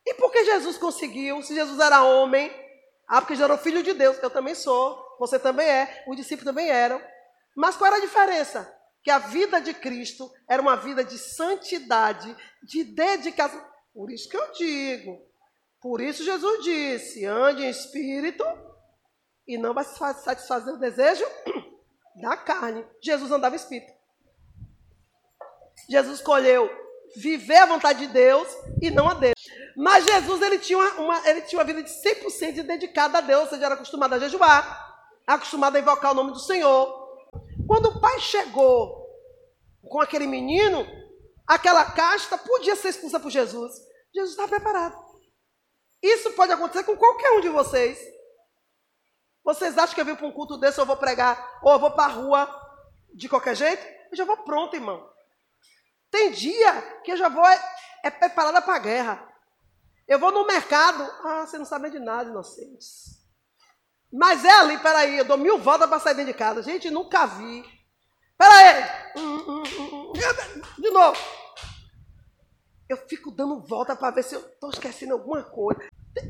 E 0.05 0.13
por 0.13 0.31
que 0.31 0.45
Jesus 0.45 0.77
conseguiu? 0.77 1.41
Se 1.41 1.55
Jesus 1.55 1.79
era 1.79 2.03
homem, 2.03 2.49
ah, 3.07 3.21
porque 3.21 3.33
Jesus 3.33 3.49
era 3.49 3.59
o 3.59 3.63
filho 3.63 3.81
de 3.81 3.93
Deus, 3.93 4.17
eu 4.21 4.29
também 4.29 4.55
sou, 4.55 4.97
você 5.19 5.39
também 5.39 5.67
é, 5.67 6.05
os 6.07 6.15
discípulos 6.15 6.45
também 6.45 6.69
eram. 6.69 7.01
Mas 7.55 7.75
qual 7.75 7.87
era 7.87 7.97
a 7.97 8.05
diferença? 8.05 8.76
Que 9.07 9.11
a 9.11 9.19
vida 9.19 9.61
de 9.61 9.73
Cristo 9.73 10.29
era 10.49 10.61
uma 10.61 10.75
vida 10.75 11.01
de 11.01 11.17
santidade, 11.17 12.35
de 12.61 12.83
dedicação. 12.83 13.65
Por 13.93 14.11
isso 14.11 14.27
que 14.27 14.35
eu 14.35 14.51
digo, 14.51 15.25
por 15.79 16.01
isso 16.01 16.25
Jesus 16.25 16.61
disse: 16.61 17.23
ande 17.23 17.63
em 17.63 17.69
espírito 17.69 18.43
e 19.47 19.57
não 19.57 19.73
vai 19.73 19.85
satisfazer 19.85 20.73
o 20.73 20.77
desejo 20.77 21.23
da 22.21 22.35
carne. 22.35 22.85
Jesus 23.01 23.31
andava 23.31 23.55
espírito. 23.55 23.93
Jesus 25.89 26.19
escolheu 26.19 26.69
viver 27.15 27.59
a 27.59 27.65
vontade 27.65 28.07
de 28.07 28.11
Deus 28.11 28.45
e 28.81 28.91
não 28.91 29.07
a 29.07 29.13
dele. 29.13 29.35
Mas 29.77 30.03
Jesus 30.03 30.41
ele 30.41 30.59
tinha 30.59 30.79
uma, 30.79 30.91
uma 30.95 31.29
ele 31.29 31.43
tinha 31.43 31.59
uma 31.59 31.65
vida 31.65 31.81
de 31.81 31.91
100% 31.91 32.61
dedicada 32.61 33.19
a 33.19 33.21
Deus, 33.21 33.43
ou 33.43 33.49
seja, 33.51 33.67
era 33.67 33.75
acostumado 33.75 34.15
a 34.15 34.19
jejuar, 34.19 35.07
acostumado 35.25 35.77
a 35.77 35.79
invocar 35.79 36.11
o 36.11 36.15
nome 36.15 36.33
do 36.33 36.39
Senhor. 36.39 37.06
Quando 37.67 37.87
o 37.89 37.99
pai 37.99 38.19
chegou 38.19 39.05
com 39.81 39.99
aquele 39.99 40.25
menino, 40.25 40.85
aquela 41.45 41.91
casta 41.91 42.37
podia 42.37 42.75
ser 42.75 42.89
expulsa 42.89 43.19
por 43.19 43.29
Jesus. 43.29 43.73
Jesus 44.13 44.31
estava 44.31 44.47
preparado. 44.49 44.95
Isso 46.01 46.31
pode 46.33 46.51
acontecer 46.51 46.83
com 46.83 46.95
qualquer 46.95 47.31
um 47.31 47.41
de 47.41 47.49
vocês. 47.49 47.99
Vocês 49.43 49.77
acham 49.77 49.95
que 49.95 50.01
eu 50.01 50.05
vim 50.05 50.15
para 50.15 50.27
um 50.27 50.31
culto 50.31 50.57
desse, 50.57 50.79
eu 50.79 50.85
vou 50.85 50.97
pregar, 50.97 51.59
ou 51.61 51.71
eu 51.71 51.79
vou 51.79 51.91
para 51.91 52.05
a 52.05 52.15
rua 52.15 52.67
de 53.13 53.29
qualquer 53.29 53.55
jeito? 53.55 53.85
Eu 54.11 54.17
já 54.17 54.25
vou 54.25 54.37
pronto, 54.37 54.75
irmão. 54.75 55.09
Tem 56.09 56.31
dia 56.31 56.81
que 57.03 57.11
eu 57.11 57.17
já 57.17 57.29
vou 57.29 57.45
é, 57.45 57.61
é 58.03 58.09
preparada 58.09 58.61
para 58.61 58.75
a 58.75 58.79
guerra. 58.79 59.33
Eu 60.07 60.19
vou 60.19 60.31
no 60.31 60.45
mercado. 60.45 61.03
Ah, 61.23 61.45
você 61.45 61.57
não 61.57 61.65
sabe 61.65 61.89
de 61.89 61.99
nada, 61.99 62.29
inocentes. 62.29 63.16
Mas 64.11 64.45
ali, 64.45 64.77
peraí, 64.79 65.17
eu 65.17 65.25
dou 65.25 65.37
mil 65.37 65.57
voltas 65.57 65.89
para 65.89 65.99
sair 65.99 66.15
dentro 66.15 66.31
de 66.31 66.37
casa. 66.37 66.63
Gente, 66.63 66.89
nunca 66.89 67.25
vi. 67.25 67.63
Peraí. 68.37 68.83
Hum, 69.17 69.37
hum, 69.47 69.63
hum, 69.63 70.13
de 70.77 70.89
novo. 70.91 71.19
Eu 72.87 72.97
fico 72.97 73.31
dando 73.31 73.59
volta 73.65 73.95
para 73.95 74.15
ver 74.15 74.23
se 74.23 74.35
eu 74.35 74.41
estou 74.41 74.69
esquecendo 74.69 75.13
alguma 75.13 75.43
coisa. 75.43 75.81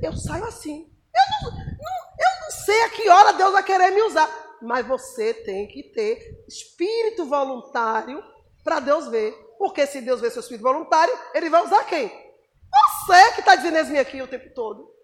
Eu 0.01 0.15
saio 0.15 0.45
assim. 0.45 0.91
Eu 1.13 1.49
não, 1.49 1.57
não, 1.57 1.59
eu 1.59 2.41
não 2.41 2.51
sei 2.51 2.81
a 2.83 2.89
que 2.89 3.09
hora 3.09 3.33
Deus 3.33 3.51
vai 3.51 3.63
querer 3.63 3.91
me 3.91 4.01
usar. 4.01 4.27
Mas 4.61 4.87
você 4.87 5.33
tem 5.33 5.67
que 5.67 5.83
ter 5.83 6.43
espírito 6.47 7.25
voluntário 7.25 8.23
para 8.63 8.79
Deus 8.79 9.07
ver. 9.07 9.33
Porque 9.59 9.85
se 9.85 10.01
Deus 10.01 10.19
vê 10.19 10.31
seu 10.31 10.39
espírito 10.39 10.63
voluntário, 10.63 11.17
ele 11.33 11.49
vai 11.49 11.63
usar 11.63 11.83
quem? 11.83 12.07
Você 12.07 13.31
que 13.33 13.39
está 13.39 13.55
dizendo 13.55 13.77
esme 13.77 13.99
aqui 13.99 14.21
o 14.21 14.27
tempo 14.27 14.53
todo. 14.53 14.96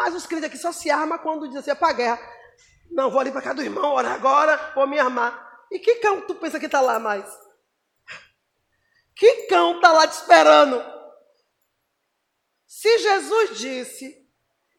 Mas 0.00 0.14
os 0.14 0.24
crentes 0.24 0.46
aqui 0.46 0.56
só 0.56 0.72
se 0.72 0.90
armam 0.90 1.18
quando 1.18 1.46
dizem 1.46 1.60
assim, 1.60 1.70
é 1.72 1.74
para 1.74 1.92
guerra. 1.92 2.18
Não, 2.90 3.10
vou 3.10 3.20
ali 3.20 3.30
para 3.30 3.42
casa 3.42 3.56
do 3.56 3.62
irmão, 3.62 3.92
ora 3.92 4.08
agora, 4.08 4.72
vou 4.74 4.86
me 4.86 4.98
armar. 4.98 5.66
E 5.70 5.78
que 5.78 5.96
cão 5.96 6.22
tu 6.22 6.34
pensa 6.36 6.58
que 6.58 6.64
está 6.64 6.80
lá 6.80 6.98
mais? 6.98 7.26
Que 9.14 9.42
cão 9.42 9.76
está 9.76 9.92
lá 9.92 10.08
te 10.08 10.14
esperando? 10.14 10.82
Se 12.66 12.98
Jesus 12.98 13.58
disse 13.58 14.26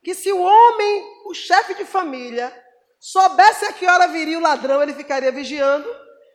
que 0.04 0.16
se 0.16 0.32
o 0.32 0.42
homem, 0.42 1.22
o 1.28 1.36
chefe 1.36 1.76
de 1.76 1.86
família, 1.86 2.52
soubesse 3.00 3.66
a 3.66 3.74
que 3.74 3.86
hora 3.86 4.08
viria 4.08 4.40
o 4.40 4.42
ladrão, 4.42 4.82
ele 4.82 4.96
ficaria 4.96 5.32
vigiando. 5.32 5.88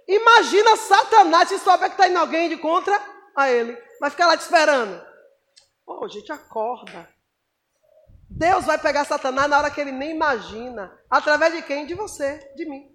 Imagina 0.06 0.76
Satanás 0.76 1.48
se 1.48 1.58
souber 1.58 1.88
que 1.88 1.96
está 1.96 2.06
indo 2.06 2.20
alguém 2.20 2.48
de 2.48 2.56
contra 2.56 3.02
a 3.34 3.50
ele. 3.50 3.76
Vai 3.98 4.10
ficar 4.10 4.28
lá 4.28 4.36
te 4.36 4.42
esperando. 4.42 5.04
Oh, 5.84 6.06
gente, 6.06 6.30
acorda. 6.30 7.15
Deus 8.28 8.64
vai 8.64 8.78
pegar 8.78 9.04
Satanás 9.04 9.48
na 9.48 9.58
hora 9.58 9.70
que 9.70 9.80
ele 9.80 9.92
nem 9.92 10.10
imagina. 10.10 10.92
Através 11.08 11.54
de 11.54 11.62
quem? 11.62 11.86
De 11.86 11.94
você, 11.94 12.38
de 12.54 12.66
mim. 12.68 12.90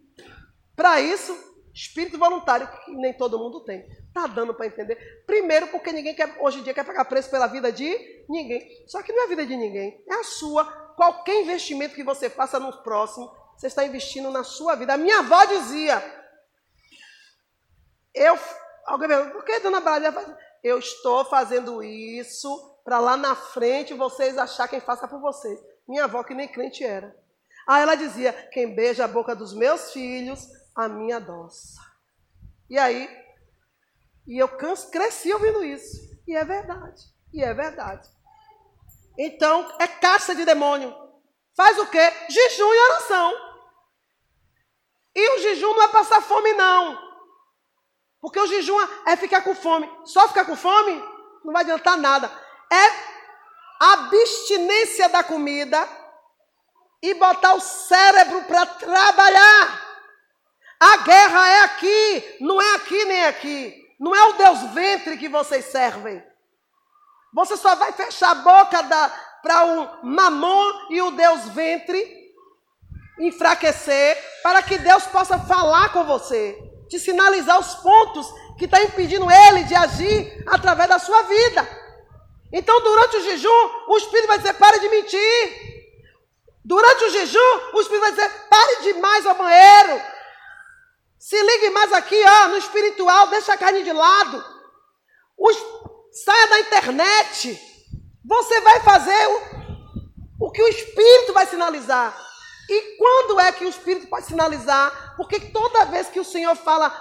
Para 0.76 1.00
isso, 1.02 1.36
espírito 1.74 2.18
voluntário, 2.18 2.68
que 2.68 2.92
nem 2.92 3.14
todo 3.14 3.40
mundo 3.40 3.64
tem. 3.64 3.88
Tá 4.14 4.28
dando 4.28 4.54
para 4.54 4.68
entender? 4.68 5.24
Primeiro, 5.26 5.68
porque 5.68 5.92
ninguém 5.92 6.14
quer, 6.14 6.38
hoje 6.40 6.60
em 6.60 6.64
dia 6.64 6.74
quer 6.74 6.86
pagar 6.86 7.06
preço 7.06 7.30
pela 7.30 7.48
vida 7.48 7.72
de 7.72 8.26
ninguém. 8.28 8.68
Só 8.88 9.02
que 9.02 9.14
não 9.14 9.22
é 9.22 9.26
a 9.26 9.30
vida 9.30 9.46
de 9.46 9.56
ninguém, 9.56 10.04
é 10.08 10.16
a 10.16 10.24
sua. 10.24 10.66
Qualquer 10.96 11.42
investimento 11.42 11.96
que 11.96 12.04
você 12.04 12.30
faça 12.30 12.60
no 12.60 12.84
próximo, 12.84 13.32
você 13.58 13.68
está 13.68 13.86
investindo 13.86 14.30
na 14.30 14.44
sua 14.44 14.76
vida. 14.76 14.94
A 14.94 14.98
minha 14.98 15.20
avó 15.20 15.46
dizia, 15.46 16.04
eu, 18.14 18.38
alguém 18.86 19.08
pergunta, 19.08 19.32
por 19.32 19.46
que 19.46 19.60
dona 19.60 19.80
Bárbara? 19.80 20.38
Eu 20.64 20.78
estou 20.78 21.26
fazendo 21.26 21.82
isso 21.82 22.71
para 22.84 23.00
lá 23.00 23.16
na 23.16 23.36
frente 23.36 23.94
vocês 23.94 24.38
achar 24.38 24.68
quem 24.68 24.80
faça 24.80 25.08
por 25.08 25.20
vocês. 25.20 25.60
Minha 25.88 26.06
avó 26.06 26.24
que 26.24 26.34
nem 26.34 26.48
crente 26.48 26.84
era. 26.84 27.16
Aí 27.68 27.82
ela 27.82 27.96
dizia, 27.96 28.34
quem 28.52 28.74
beija 28.74 29.06
a 29.06 29.08
boca 29.08 29.36
dos 29.36 29.54
meus 29.54 29.92
filhos, 29.92 30.48
a 30.76 30.88
minha 30.88 31.18
adoça. 31.18 31.80
E 32.70 32.78
aí, 32.78 33.10
e 34.28 34.38
eu 34.38 34.48
cresci 34.48 35.34
ouvindo 35.34 35.64
isso. 35.64 35.98
E 36.28 36.36
é 36.36 36.44
verdade. 36.44 37.04
E 37.34 37.44
é 37.44 37.54
verdade. 37.54 38.10
Então, 39.18 39.76
é 39.80 39.88
caça 39.88 40.34
de 40.34 40.46
demônio. 40.46 40.96
Faz 41.56 41.78
o 41.78 41.88
quê? 41.88 42.12
Jejum 42.30 42.74
e 42.74 42.80
oração. 42.80 43.34
E 45.14 45.30
o 45.36 45.40
jejum 45.42 45.74
não 45.74 45.84
é 45.84 45.88
passar 45.90 46.22
fome, 46.22 46.54
não. 46.54 46.98
Porque 48.22 48.40
o 48.40 48.48
jejum 48.48 48.78
é 49.06 49.16
ficar 49.18 49.42
com 49.42 49.54
fome. 49.54 49.90
Só 50.06 50.28
ficar 50.28 50.46
com 50.46 50.56
fome 50.56 50.94
não 51.44 51.54
vai 51.54 51.64
adiantar 51.64 51.98
nada. 51.98 52.32
É 52.72 53.12
abstinência 53.80 55.10
da 55.10 55.24
comida 55.24 55.88
e 57.02 57.14
botar 57.16 57.56
o 57.56 57.60
cérebro 57.60 58.44
para 58.44 58.66
trabalhar. 58.66 59.92
A 60.80 60.98
guerra 60.98 61.50
é 61.50 61.60
aqui, 61.64 62.38
não 62.40 62.62
é 62.62 62.76
aqui 62.76 63.06
nem 63.06 63.26
aqui. 63.26 63.82
Não 64.00 64.16
é 64.16 64.24
o 64.30 64.34
Deus 64.34 64.62
ventre 64.74 65.18
que 65.18 65.30
vocês 65.30 65.66
servem. 65.66 66.24
Você 67.34 67.56
só 67.58 67.76
vai 67.76 67.92
fechar 67.92 68.32
a 68.32 68.36
boca 68.36 68.84
para 69.44 69.66
o 69.66 70.06
mamon 70.06 70.88
e 70.90 71.02
o 71.02 71.12
Deus 71.12 71.50
ventre 71.50 72.20
enfraquecer 73.20 74.18
para 74.42 74.64
que 74.64 74.78
Deus 74.78 75.06
possa 75.06 75.38
falar 75.40 75.94
com 75.94 76.04
você 76.04 76.58
te 76.92 77.00
sinalizar 77.00 77.58
os 77.58 77.76
pontos 77.76 78.28
que 78.58 78.66
está 78.66 78.84
impedindo 78.84 79.32
ele 79.32 79.64
de 79.64 79.74
agir 79.74 80.44
através 80.46 80.90
da 80.90 81.00
sua 81.00 81.22
vida. 81.22 81.81
Então, 82.52 82.82
durante 82.82 83.18
o 83.18 83.24
jejum, 83.24 83.70
o 83.88 83.98
Espírito 83.98 84.28
vai 84.28 84.38
dizer: 84.38 84.54
pare 84.54 84.80
de 84.80 84.90
mentir. 84.90 85.72
Durante 86.64 87.04
o 87.06 87.10
jejum, 87.10 87.60
o 87.74 87.82
Espírito 87.82 88.02
vai 88.02 88.12
dizer: 88.12 88.30
pare 88.50 88.82
de 88.84 88.94
mais 88.94 89.26
ao 89.26 89.36
banheiro. 89.36 90.02
Se 91.22 91.40
ligue 91.40 91.70
mais 91.70 91.94
aqui, 91.94 92.20
ó, 92.28 92.48
no 92.48 92.58
espiritual, 92.58 93.28
deixa 93.28 93.54
a 93.54 93.58
carne 93.58 93.84
de 93.84 93.94
lado. 93.94 94.44
Os, 95.38 95.56
saia 96.12 96.48
da 96.48 96.60
internet. 96.62 97.62
Você 98.26 98.60
vai 98.62 98.80
fazer 98.80 99.28
o, 99.28 100.48
o 100.48 100.52
que 100.52 100.64
o 100.64 100.68
Espírito 100.68 101.32
vai 101.32 101.46
sinalizar. 101.46 102.18
E 102.68 102.98
quando 102.98 103.40
é 103.40 103.52
que 103.52 103.64
o 103.64 103.70
Espírito 103.70 104.08
pode 104.08 104.26
sinalizar? 104.26 105.14
Porque 105.16 105.40
toda 105.40 105.86
vez 105.86 106.08
que 106.08 106.20
o 106.20 106.26
Senhor 106.26 106.56
fala 106.56 106.92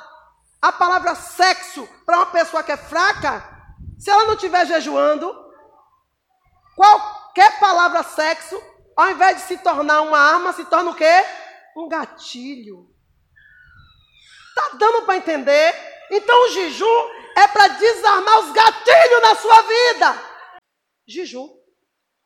a 0.61 0.71
palavra 0.71 1.15
sexo 1.15 1.89
para 2.05 2.19
uma 2.19 2.27
pessoa 2.27 2.63
que 2.63 2.73
é 2.73 2.77
fraca, 2.77 3.43
se 3.99 4.11
ela 4.11 4.27
não 4.27 4.35
estiver 4.35 4.67
jejuando, 4.67 5.35
qualquer 6.81 7.61
palavra 7.61 8.03
sexo, 8.03 8.59
ao 8.97 9.11
invés 9.11 9.37
de 9.37 9.43
se 9.43 9.59
tornar 9.59 10.01
uma 10.01 10.19
arma, 10.19 10.55
se 10.55 10.65
torna 10.65 10.91
o 10.91 10.97
quê? 10.97 11.13
Um 11.77 11.87
gatilho. 11.87 12.91
Tá 14.55 14.71
dando 14.79 15.05
para 15.05 15.19
entender? 15.19 15.75
Então 16.11 16.47
o 16.47 16.49
jejum 16.49 17.11
é 17.37 17.47
para 17.49 17.69
desarmar 17.69 18.39
os 18.41 18.53
gatilhos 18.53 19.23
na 19.23 19.35
sua 19.35 19.61
vida. 19.61 20.23
Jejum 21.07 21.55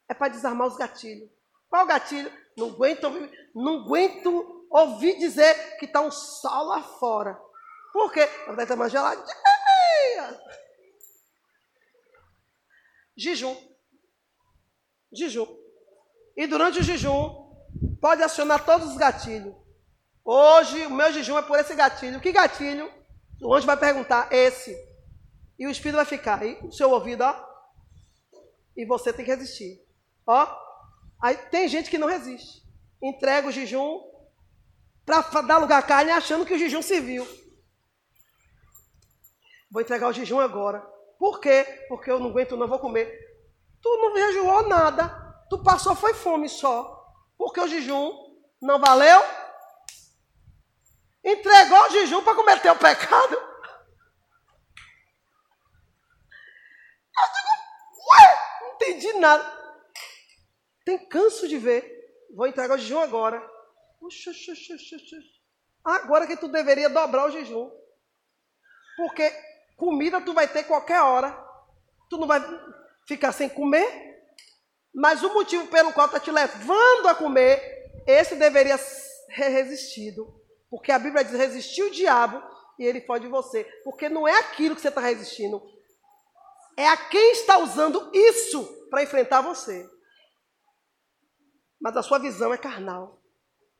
é 0.08 0.14
para 0.14 0.28
desarmar 0.28 0.68
os 0.68 0.76
gatilhos. 0.76 1.28
Qual 1.68 1.84
gatilho? 1.84 2.32
Não 2.56 2.68
aguento, 2.68 3.11
não 3.52 3.80
aguento 3.80 4.68
ouvir 4.70 5.18
dizer 5.18 5.76
que 5.78 5.87
está 5.87 6.00
um 6.00 6.12
sol 6.12 6.66
lá 6.66 6.80
fora. 6.80 7.37
Por 7.92 8.12
quê? 8.12 8.25
Porque 8.46 8.62
está 8.62 8.76
mais 8.76 8.92
gelado. 8.92 9.20
Jejum. 13.16 13.74
Jejum. 15.14 15.47
E 16.37 16.47
durante 16.47 16.80
o 16.80 16.83
jejum, 16.83 17.50
pode 18.00 18.23
acionar 18.23 18.64
todos 18.64 18.90
os 18.90 18.97
gatilhos. 18.97 19.54
Hoje, 20.25 20.87
o 20.87 20.90
meu 20.90 21.12
jejum 21.12 21.38
é 21.38 21.42
por 21.42 21.59
esse 21.59 21.75
gatilho. 21.75 22.21
Que 22.21 22.33
gatilho? 22.33 22.90
O 23.40 23.54
anjo 23.54 23.66
vai 23.66 23.76
perguntar, 23.76 24.33
esse. 24.33 24.76
E 25.59 25.66
o 25.66 25.71
Espírito 25.71 25.97
vai 25.97 26.04
ficar 26.04 26.42
aí, 26.42 26.59
no 26.62 26.73
seu 26.73 26.90
ouvido, 26.90 27.23
ó. 27.23 27.35
E 28.76 28.85
você 28.85 29.12
tem 29.12 29.25
que 29.25 29.30
resistir. 29.30 29.80
Ó, 30.26 30.64
Aí 31.25 31.38
tem 31.38 31.66
gente 31.68 31.88
que 31.88 31.97
não 31.97 32.06
resiste. 32.06 32.62
Entrega 33.02 33.49
o 33.49 33.50
jejum 33.50 33.99
para 35.06 35.40
dar 35.40 35.56
lugar 35.56 35.78
à 35.78 35.83
carne 35.83 36.11
achando 36.11 36.44
que 36.44 36.52
o 36.52 36.59
jejum 36.59 36.83
serviu. 36.83 37.26
Vou 39.71 39.80
entregar 39.80 40.06
o 40.06 40.12
jejum 40.12 40.38
agora. 40.38 40.80
Por 41.18 41.40
quê? 41.40 41.64
Porque 41.88 42.11
eu 42.11 42.21
não 42.21 42.28
aguento, 42.28 42.59
não 42.59 42.68
vou 42.68 42.78
comer. 42.78 43.24
Tu 43.85 43.97
não 43.99 44.17
jejuou 44.17 44.67
nada. 44.67 45.11
Tu 45.50 45.62
passou 45.62 45.95
foi 45.95 46.14
fome 46.14 46.49
só. 46.49 47.07
Porque 47.37 47.61
o 47.61 47.69
jejum 47.69 48.11
não 48.62 48.81
valeu. 48.81 49.21
Entregou 51.23 51.83
o 51.83 51.91
jejum 51.91 52.25
para 52.25 52.35
cometer 52.35 52.71
o 52.71 52.79
pecado. 52.79 53.35
Eu 53.35 53.41
digo, 57.35 57.49
ué, 58.11 58.59
não 58.62 58.73
entendi 58.75 59.12
nada. 59.19 59.45
Tem 60.87 61.07
canso 61.07 61.47
de 61.47 61.59
ver. 61.59 61.85
Vou 62.35 62.47
entregar 62.47 62.76
o 62.76 62.79
jejum 62.79 63.00
agora. 63.00 63.47
Agora 65.85 66.26
que 66.26 66.38
tu 66.38 66.49
deveria 66.49 66.88
dobrar 66.88 67.26
o 67.26 67.31
jejum. 67.31 67.71
Porque 68.97 69.31
Comida 69.76 70.23
tu 70.23 70.33
vai 70.33 70.49
ter 70.49 70.64
qualquer 70.64 71.03
hora. 71.03 71.38
Tu 72.09 72.17
não 72.17 72.26
vai 72.26 72.41
ficar 73.06 73.32
sem 73.32 73.49
comer. 73.49 74.14
Mas 74.94 75.23
o 75.23 75.34
motivo 75.34 75.66
pelo 75.66 75.92
qual 75.92 76.06
está 76.06 76.20
te 76.20 76.30
levando 76.30 77.08
a 77.08 77.14
comer, 77.14 78.02
esse 78.06 78.37
deveria 78.37 78.78
ser 78.78 79.49
resistido. 79.49 80.40
Porque 80.70 80.92
a 80.92 80.99
Bíblia 80.99 81.25
diz: 81.25 81.34
resistir 81.34 81.82
o 81.82 81.90
diabo 81.90 82.42
e 82.78 82.84
ele 82.84 83.00
foge 83.00 83.25
de 83.25 83.30
você. 83.30 83.64
Porque 83.84 84.08
não 84.08 84.26
é 84.26 84.38
aquilo 84.38 84.75
que 84.75 84.80
você 84.80 84.88
está 84.88 85.00
resistindo, 85.00 85.62
é 86.76 86.88
a 86.88 86.96
quem 86.96 87.32
está 87.32 87.58
usando 87.58 88.11
isso 88.12 88.64
para 88.90 89.02
enfrentar 89.02 89.40
você. 89.40 89.88
Mas 91.80 91.96
a 91.96 92.02
sua 92.02 92.18
visão 92.18 92.52
é 92.52 92.58
carnal. 92.58 93.23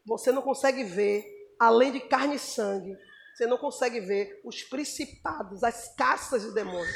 Você 0.06 0.30
não 0.30 0.42
consegue 0.42 0.84
ver, 0.84 1.24
além 1.58 1.92
de 1.92 2.00
carne 2.00 2.36
e 2.36 2.38
sangue, 2.38 2.94
você 3.34 3.46
não 3.46 3.58
consegue 3.58 4.00
ver 4.00 4.40
os 4.44 4.62
principados, 4.62 5.64
as 5.64 5.94
caças 5.96 6.42
de 6.42 6.52
demônios. 6.52 6.94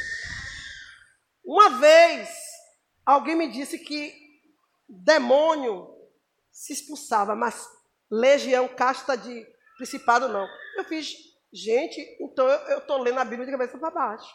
Uma 1.49 1.71
vez, 1.71 2.28
alguém 3.07 3.35
me 3.35 3.50
disse 3.50 3.78
que 3.78 4.14
demônio 4.87 5.88
se 6.52 6.75
expulsava, 6.75 7.35
mas 7.35 7.67
legião, 8.11 8.69
casta 8.69 9.17
de 9.17 9.47
principado, 9.78 10.28
não. 10.28 10.47
Eu 10.76 10.85
fiz, 10.85 11.14
gente, 11.50 11.99
então 12.21 12.47
eu 12.47 12.81
estou 12.81 12.99
lendo 12.99 13.19
a 13.19 13.25
Bíblia 13.25 13.47
de 13.47 13.52
cabeça 13.52 13.78
para 13.78 13.90
baixo. 13.90 14.31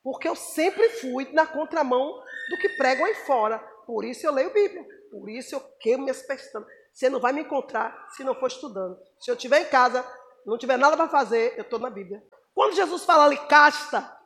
Porque 0.00 0.28
eu 0.28 0.36
sempre 0.36 0.90
fui 0.90 1.28
na 1.32 1.44
contramão 1.44 2.22
do 2.50 2.58
que 2.58 2.68
pregam 2.68 3.04
aí 3.04 3.16
fora. 3.26 3.58
Por 3.84 4.04
isso 4.04 4.24
eu 4.24 4.32
leio 4.32 4.54
Bíblia. 4.54 4.86
Por 5.10 5.28
isso 5.28 5.56
eu 5.56 5.60
queimo 5.80 6.04
minhas 6.04 6.22
pestanas. 6.22 6.68
Você 6.92 7.10
não 7.10 7.18
vai 7.18 7.32
me 7.32 7.40
encontrar 7.40 8.10
se 8.12 8.22
não 8.22 8.36
for 8.36 8.46
estudando. 8.46 8.96
Se 9.18 9.28
eu 9.28 9.34
estiver 9.34 9.62
em 9.62 9.68
casa, 9.68 10.06
não 10.46 10.56
tiver 10.56 10.76
nada 10.76 10.96
para 10.96 11.08
fazer, 11.08 11.54
eu 11.56 11.62
estou 11.62 11.80
na 11.80 11.90
Bíblia. 11.90 12.22
Quando 12.54 12.76
Jesus 12.76 13.04
fala 13.04 13.24
ali 13.24 13.38
casta, 13.48 14.21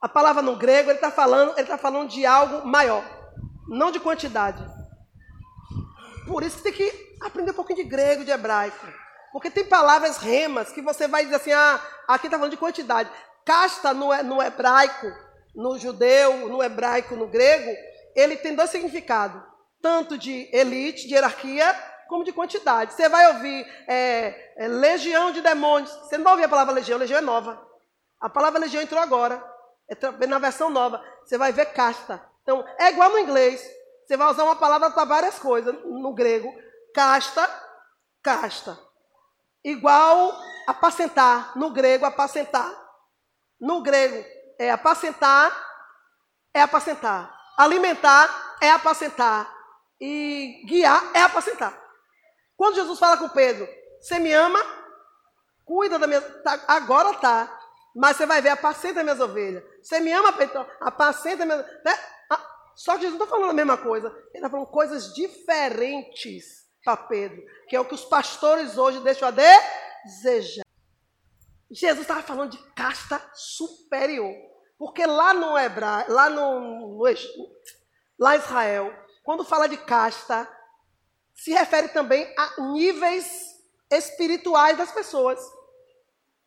a 0.00 0.08
palavra 0.08 0.42
no 0.42 0.56
grego, 0.56 0.90
ele 0.90 0.98
está 0.98 1.10
falando, 1.10 1.52
ele 1.52 1.62
está 1.62 1.76
falando 1.76 2.08
de 2.08 2.24
algo 2.24 2.66
maior, 2.66 3.04
não 3.68 3.90
de 3.90 4.00
quantidade. 4.00 4.64
Por 6.26 6.42
isso 6.42 6.62
tem 6.62 6.72
que 6.72 7.16
aprender 7.20 7.50
um 7.50 7.54
pouquinho 7.54 7.82
de 7.82 7.88
grego, 7.88 8.24
de 8.24 8.30
hebraico. 8.30 8.86
Porque 9.32 9.50
tem 9.50 9.64
palavras 9.64 10.16
remas 10.16 10.72
que 10.72 10.82
você 10.82 11.06
vai 11.06 11.24
dizer 11.24 11.36
assim, 11.36 11.52
ah, 11.52 11.80
aqui 12.08 12.26
está 12.26 12.38
falando 12.38 12.52
de 12.52 12.56
quantidade. 12.56 13.10
Casta 13.44 13.92
no, 13.92 14.10
no 14.22 14.42
hebraico, 14.42 15.06
no 15.54 15.78
judeu, 15.78 16.48
no 16.48 16.62
hebraico, 16.62 17.14
no 17.14 17.26
grego, 17.26 17.70
ele 18.14 18.36
tem 18.36 18.54
dois 18.54 18.70
significados. 18.70 19.40
Tanto 19.82 20.18
de 20.18 20.48
elite, 20.52 21.06
de 21.06 21.14
hierarquia, 21.14 21.74
como 22.08 22.24
de 22.24 22.32
quantidade. 22.32 22.92
Você 22.92 23.08
vai 23.08 23.34
ouvir 23.34 23.66
é, 23.86 24.52
é, 24.56 24.68
legião 24.68 25.30
de 25.30 25.40
demônios. 25.40 25.90
Você 25.90 26.16
não 26.16 26.24
vai 26.24 26.32
ouvir 26.34 26.44
a 26.44 26.48
palavra 26.48 26.74
legião, 26.74 26.98
legião 26.98 27.18
é 27.18 27.22
nova. 27.22 27.64
A 28.20 28.28
palavra 28.28 28.58
legião 28.58 28.82
entrou 28.82 29.00
agora. 29.00 29.42
É 29.90 30.26
na 30.26 30.38
versão 30.38 30.70
nova. 30.70 31.04
Você 31.24 31.36
vai 31.36 31.52
ver 31.52 31.66
casta. 31.66 32.24
Então, 32.42 32.64
é 32.78 32.90
igual 32.90 33.10
no 33.10 33.18
inglês. 33.18 33.60
Você 34.06 34.16
vai 34.16 34.30
usar 34.30 34.44
uma 34.44 34.56
palavra 34.56 34.90
para 34.90 35.04
várias 35.04 35.38
coisas. 35.38 35.74
No 35.84 36.14
grego, 36.14 36.52
casta, 36.94 37.48
casta. 38.22 38.78
Igual 39.64 40.40
apacentar. 40.66 41.56
No 41.58 41.70
grego, 41.70 42.06
apacentar. 42.06 42.72
No 43.60 43.82
grego, 43.82 44.24
é 44.58 44.70
apacentar, 44.70 45.52
é 46.54 46.62
apacentar. 46.62 47.38
Alimentar 47.56 48.56
é 48.60 48.70
apacentar. 48.70 49.54
E 50.00 50.62
guiar 50.66 51.10
é 51.14 51.20
apacentar. 51.20 51.78
Quando 52.56 52.76
Jesus 52.76 52.98
fala 52.98 53.18
com 53.18 53.28
Pedro, 53.28 53.68
você 54.00 54.18
me 54.18 54.32
ama? 54.32 54.58
Cuida 55.64 55.98
da 55.98 56.06
minha. 56.06 56.20
Tá, 56.20 56.58
agora 56.68 57.12
tá. 57.14 57.58
Mas 57.94 58.16
você 58.16 58.24
vai 58.24 58.40
ver, 58.40 58.50
apacenta 58.50 59.02
minhas 59.02 59.20
ovelhas. 59.20 59.62
Você 59.82 60.00
me 60.00 60.12
ama, 60.12 60.32
Pedro? 60.32 60.66
Apacenta 60.80 61.44
minhas. 61.44 61.64
Né? 61.84 61.98
Só 62.74 62.94
que 62.94 63.02
Jesus 63.02 63.18
não 63.18 63.24
está 63.26 63.36
falando 63.36 63.50
a 63.50 63.54
mesma 63.54 63.76
coisa. 63.76 64.08
Ele 64.08 64.36
está 64.36 64.48
falando 64.48 64.66
coisas 64.68 65.12
diferentes 65.14 66.66
para 66.82 66.96
Pedro. 66.96 67.42
Que 67.68 67.76
é 67.76 67.80
o 67.80 67.84
que 67.84 67.94
os 67.94 68.04
pastores 68.04 68.78
hoje 68.78 69.00
deixam 69.00 69.28
a 69.28 69.30
desejar. 69.30 70.64
Jesus 71.70 72.00
estava 72.00 72.22
falando 72.22 72.52
de 72.52 72.72
casta 72.72 73.22
superior. 73.34 74.34
Porque 74.78 75.04
lá 75.04 75.34
no 75.34 75.58
hebraico, 75.58 76.10
lá 76.10 76.30
no, 76.30 76.60
no, 76.60 77.02
lá 78.18 78.34
em 78.34 78.38
Israel, 78.38 78.92
quando 79.22 79.44
fala 79.44 79.68
de 79.68 79.76
casta, 79.76 80.48
se 81.34 81.52
refere 81.52 81.88
também 81.88 82.34
a 82.36 82.62
níveis 82.72 83.60
espirituais 83.90 84.78
das 84.78 84.90
pessoas. 84.90 85.38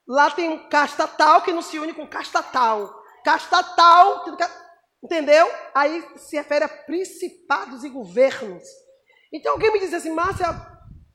Lá 0.07 0.31
tem 0.31 0.49
um 0.49 0.67
casta 0.67 1.07
tal 1.07 1.43
que 1.43 1.53
não 1.53 1.61
se 1.61 1.77
une 1.77 1.93
com 1.93 2.07
casta 2.07 2.41
tal. 2.41 3.02
Casta 3.23 3.63
tal, 3.63 4.25
entendeu? 5.01 5.49
Aí 5.73 6.03
se 6.17 6.35
refere 6.35 6.65
a 6.65 6.69
principados 6.69 7.83
e 7.83 7.89
governos. 7.89 8.63
Então 9.31 9.53
alguém 9.53 9.71
me 9.71 9.79
diz 9.79 9.93
assim, 9.93 10.11
Márcia, 10.11 10.47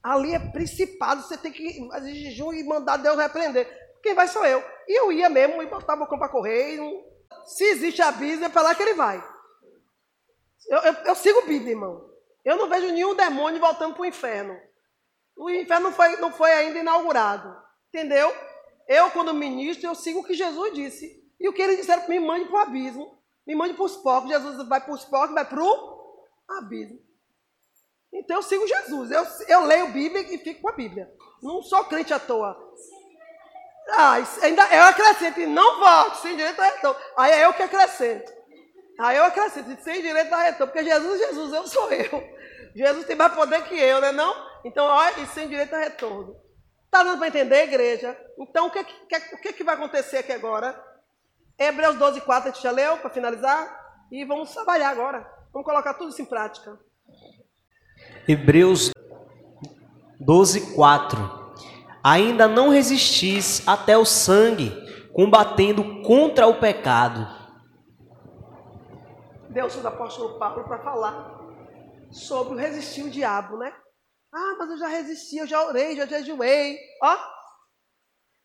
ali 0.03 0.35
é 0.35 0.39
principado, 0.39 1.23
você 1.23 1.37
tem 1.37 1.53
que 1.53 1.87
fazer 1.89 2.15
jejum 2.15 2.53
e 2.53 2.65
mandar 2.65 2.97
Deus 2.97 3.17
repreender. 3.17 3.69
Quem 4.03 4.15
vai 4.15 4.29
sou 4.29 4.45
eu. 4.45 4.63
E 4.87 4.99
eu 4.99 5.13
ia 5.13 5.29
mesmo 5.29 5.63
e 5.63 5.67
botava 5.67 6.05
o 6.05 6.07
cão 6.07 6.19
para 6.19 6.29
correr. 6.29 6.79
Se 7.45 7.65
existe 7.65 8.01
abismo, 8.01 8.45
é 8.45 8.49
para 8.49 8.63
lá 8.63 8.75
que 8.75 8.83
ele 8.83 8.95
vai. 8.95 9.23
Eu, 10.69 10.79
eu, 10.79 10.93
eu 10.93 11.15
sigo 11.15 11.47
Bíblia, 11.47 11.73
irmão. 11.73 12.09
Eu 12.45 12.57
não 12.57 12.69
vejo 12.69 12.93
nenhum 12.93 13.15
demônio 13.15 13.61
voltando 13.61 13.95
para 13.95 14.03
o 14.03 14.07
inferno. 14.07 14.59
O 15.37 15.51
inferno 15.51 15.91
não 15.91 15.93
foi, 15.93 16.17
não 16.17 16.33
foi 16.33 16.53
ainda 16.53 16.79
inaugurado. 16.79 17.57
Entendeu? 17.89 18.35
Eu, 18.87 19.11
quando 19.11 19.35
ministro, 19.35 19.87
eu 19.87 19.95
sigo 19.95 20.21
o 20.21 20.25
que 20.25 20.35
Jesus 20.35 20.73
disse. 20.73 21.28
E 21.41 21.49
o 21.49 21.53
que 21.53 21.63
ele 21.63 21.77
disseram, 21.77 22.09
me 22.09 22.19
mande 22.21 22.47
para 22.47 22.57
o 22.57 22.63
abismo. 22.63 23.19
Me 23.47 23.55
mande 23.55 23.75
para 23.75 23.85
os 23.85 23.97
porcos. 23.97 24.31
Jesus 24.31 24.69
vai 24.69 24.81
para 24.81 24.93
os 24.93 25.05
porcos, 25.05 25.35
vai 25.35 25.45
para 25.45 25.63
o 25.63 26.27
abismo. 26.49 27.01
Então 28.13 28.37
eu 28.37 28.43
sigo 28.43 28.67
Jesus. 28.67 29.11
Eu, 29.11 29.27
eu 29.49 29.65
leio 29.65 29.93
Bíblia 29.93 30.23
e 30.35 30.39
fico 30.39 30.63
com 30.63 30.69
a 30.69 30.73
Bíblia. 30.73 31.11
Não 31.43 31.63
sou 31.63 31.85
crente 31.85 32.13
à 32.13 32.19
toa. 32.19 32.57
Ah, 33.91 34.17
ainda 34.43 34.63
eu 34.75 34.83
acrescento, 34.85 35.41
não 35.47 35.81
volte, 35.81 36.19
sem 36.19 36.37
direito 36.37 36.61
a 36.61 36.65
retorno. 36.65 37.01
Aí 37.17 37.33
é 37.33 37.47
eu 37.47 37.55
que 37.55 37.63
acrescento. 37.63 38.31
Aí 38.99 39.17
eu 39.17 39.25
acrescento, 39.25 39.83
sem 39.83 40.03
direito 40.03 40.33
a 40.33 40.43
retorno, 40.43 40.73
porque 40.73 40.85
Jesus, 40.85 41.19
Jesus, 41.19 41.53
eu 41.55 41.67
sou 41.67 41.91
eu. 41.93 42.39
Jesus 42.75 43.07
tem 43.07 43.17
mais 43.17 43.33
poder 43.35 43.63
que 43.65 43.75
eu, 43.79 44.01
né? 44.01 44.13
Não? 44.13 44.35
Então, 44.65 44.85
olha, 44.85 45.21
e 45.21 45.27
sem 45.29 45.49
direito 45.49 45.75
a 45.75 45.79
retorno. 45.79 46.37
Está 46.85 47.03
dando 47.03 47.19
para 47.19 47.29
entender, 47.29 47.65
igreja? 47.65 48.19
Então, 48.39 48.67
o 48.67 48.71
que, 48.71 48.85
que, 48.85 49.35
o 49.35 49.39
que, 49.39 49.53
que 49.55 49.65
vai 49.65 49.75
acontecer 49.75 50.19
aqui 50.19 50.33
agora? 50.33 50.79
Hebreus 51.59 51.97
12, 51.97 52.21
4, 52.21 52.49
a 52.49 52.53
gente 52.53 52.63
já 52.63 52.71
leu, 52.71 52.99
para 52.99 53.11
finalizar. 53.11 53.69
E 54.13 54.25
vamos 54.25 54.53
trabalhar 54.53 54.91
agora. 54.91 55.29
Vamos 55.53 55.67
colocar 55.67 55.95
tudo 55.95 56.11
isso 56.11 56.23
em 56.23 56.25
prática. 56.25 56.79
Hebreus 58.29 58.93
12, 60.21 60.75
4. 60.75 61.19
Ainda 62.03 62.47
não 62.47 62.69
resistis 62.69 63.67
até 63.67 63.99
o 63.99 64.05
sangue, 64.05 64.71
combatendo 65.13 66.03
contra 66.03 66.47
o 66.47 66.61
pecado. 66.61 67.27
Deus 69.51 69.75
usa 69.75 69.91
o 69.91 69.93
apóstolo 69.93 70.39
Paulo 70.39 70.63
para 70.65 70.79
falar 70.79 71.39
sobre 72.13 72.61
resistir 72.61 73.03
o 73.03 73.11
diabo, 73.11 73.57
né? 73.57 73.73
Ah, 74.33 74.57
mas 74.59 74.71
eu 74.71 74.79
já 74.79 74.89
resisti, 74.89 75.39
eu 75.39 75.47
já 75.47 75.67
orei, 75.67 75.97
já 75.97 76.07
jejuei. 76.07 76.79
Ó, 77.03 77.17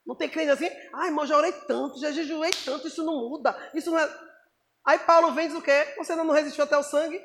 não 0.05 0.15
tem 0.15 0.29
crente 0.29 0.51
assim? 0.51 0.69
Ah, 0.93 1.05
irmão, 1.05 1.25
já 1.25 1.37
orei 1.37 1.51
tanto, 1.51 1.99
já 1.99 2.11
jejuei 2.11 2.51
tanto, 2.65 2.87
isso 2.87 3.03
não 3.03 3.29
muda. 3.29 3.55
Isso 3.73 3.89
não 3.89 3.99
é... 3.99 4.09
Aí 4.85 4.99
Paulo 4.99 5.33
vem 5.33 5.45
e 5.45 5.47
diz 5.47 5.57
o 5.57 5.61
quê? 5.61 5.93
Você 5.97 6.15
não 6.15 6.29
resistiu 6.29 6.63
até 6.63 6.77
o 6.77 6.83
sangue? 6.83 7.21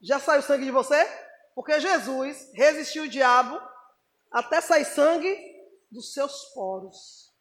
Já 0.00 0.20
saiu 0.20 0.42
sangue 0.42 0.64
de 0.64 0.70
você? 0.70 1.06
Porque 1.54 1.80
Jesus 1.80 2.50
resistiu 2.54 3.04
o 3.04 3.08
diabo 3.08 3.60
até 4.30 4.60
sair 4.60 4.84
sangue 4.84 5.36
dos 5.90 6.12
seus 6.12 6.44
poros. 6.54 7.32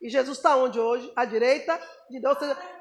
E 0.00 0.08
Jesus 0.08 0.38
está 0.38 0.56
onde 0.56 0.78
hoje? 0.78 1.12
À 1.14 1.24
direita 1.24 1.80
de 2.10 2.20
Deus. 2.20 2.36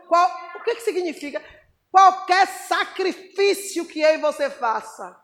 Qual, 0.08 0.32
o 0.56 0.64
que, 0.64 0.76
que 0.76 0.82
significa? 0.82 1.44
Qualquer 1.92 2.48
sacrifício 2.48 3.88
que 3.88 4.02
eu 4.02 4.16
e 4.16 4.18
você 4.18 4.50
faça 4.50 5.20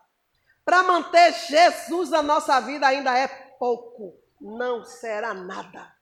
para 0.64 0.82
manter 0.82 1.32
Jesus 1.32 2.10
na 2.10 2.22
nossa 2.22 2.60
vida 2.60 2.86
ainda 2.86 3.16
é 3.16 3.28
pouco. 3.58 4.18
Não 4.40 4.84
será 4.84 5.34
nada. 5.34 5.93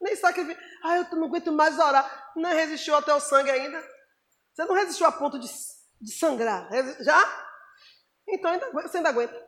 Nem 0.00 0.16
sacrifício. 0.16 0.62
Ah, 0.82 0.98
eu 0.98 1.16
não 1.16 1.26
aguento 1.26 1.52
mais 1.52 1.78
orar. 1.78 2.32
Não 2.36 2.50
resistiu 2.50 2.94
até 2.94 3.12
o 3.14 3.20
sangue 3.20 3.50
ainda. 3.50 3.82
Você 4.52 4.64
não 4.64 4.74
resistiu 4.74 5.06
a 5.06 5.12
ponto 5.12 5.38
de, 5.38 5.48
de 6.00 6.12
sangrar. 6.12 6.68
Já? 7.00 7.46
Então 8.28 8.50
ainda, 8.50 8.70
você 8.70 8.98
ainda 8.98 9.08
aguenta. 9.08 9.44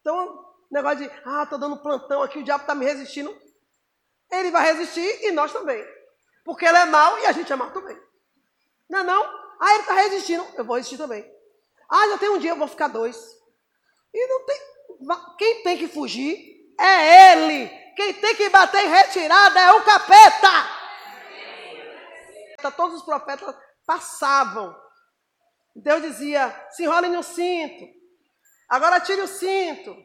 Então, 0.00 0.54
negócio 0.70 0.98
de, 0.98 1.10
ah, 1.24 1.42
estou 1.42 1.58
dando 1.58 1.82
plantão 1.82 2.22
aqui, 2.22 2.38
o 2.38 2.44
diabo 2.44 2.62
está 2.62 2.74
me 2.74 2.84
resistindo. 2.84 3.36
Ele 4.30 4.50
vai 4.50 4.72
resistir 4.72 5.24
e 5.24 5.32
nós 5.32 5.52
também. 5.52 5.84
Porque 6.44 6.64
ele 6.64 6.78
é 6.78 6.84
mau 6.84 7.18
e 7.18 7.26
a 7.26 7.32
gente 7.32 7.52
é 7.52 7.56
mau 7.56 7.70
também. 7.72 7.98
Não, 8.88 9.00
é 9.00 9.04
não. 9.04 9.22
Ah, 9.60 9.72
ele 9.72 9.80
está 9.80 9.94
resistindo. 9.94 10.46
Eu 10.56 10.64
vou 10.64 10.76
resistir 10.76 10.98
também. 10.98 11.28
Ah, 11.90 12.08
já 12.08 12.18
tem 12.18 12.28
um 12.28 12.38
dia, 12.38 12.50
eu 12.50 12.56
vou 12.56 12.68
ficar 12.68 12.88
dois. 12.88 13.16
E 14.14 14.26
não 14.26 14.44
tem. 14.46 14.56
Quem 15.38 15.62
tem 15.62 15.78
que 15.78 15.88
fugir 15.88 16.74
é 16.78 17.32
ele. 17.32 17.70
Quem 17.98 18.14
tem 18.14 18.32
que 18.36 18.48
bater 18.48 18.84
em 18.84 18.90
retirada 18.90 19.58
é 19.58 19.72
o 19.72 19.82
capeta. 19.82 20.48
todos 22.76 22.98
os 22.98 23.02
profetas 23.02 23.56
passavam. 23.84 24.72
Deus 25.74 26.02
dizia: 26.02 26.48
se 26.70 26.84
enrole 26.84 27.08
no 27.08 27.24
cinto, 27.24 27.84
agora 28.68 29.00
tire 29.00 29.20
o 29.20 29.26
cinto, 29.26 29.96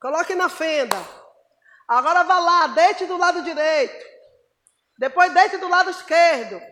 coloque 0.00 0.34
na 0.34 0.48
fenda, 0.48 0.96
agora 1.86 2.24
vá 2.24 2.38
lá, 2.38 2.66
deite 2.68 3.04
do 3.04 3.18
lado 3.18 3.42
direito, 3.42 4.06
depois 4.96 5.34
deite 5.34 5.58
do 5.58 5.68
lado 5.68 5.90
esquerdo. 5.90 6.62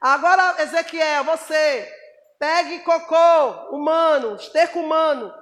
Agora, 0.00 0.60
Ezequiel, 0.60 1.22
você 1.22 1.88
pegue 2.36 2.80
cocô 2.80 3.76
humano, 3.76 4.34
esterco 4.34 4.80
humano. 4.80 5.32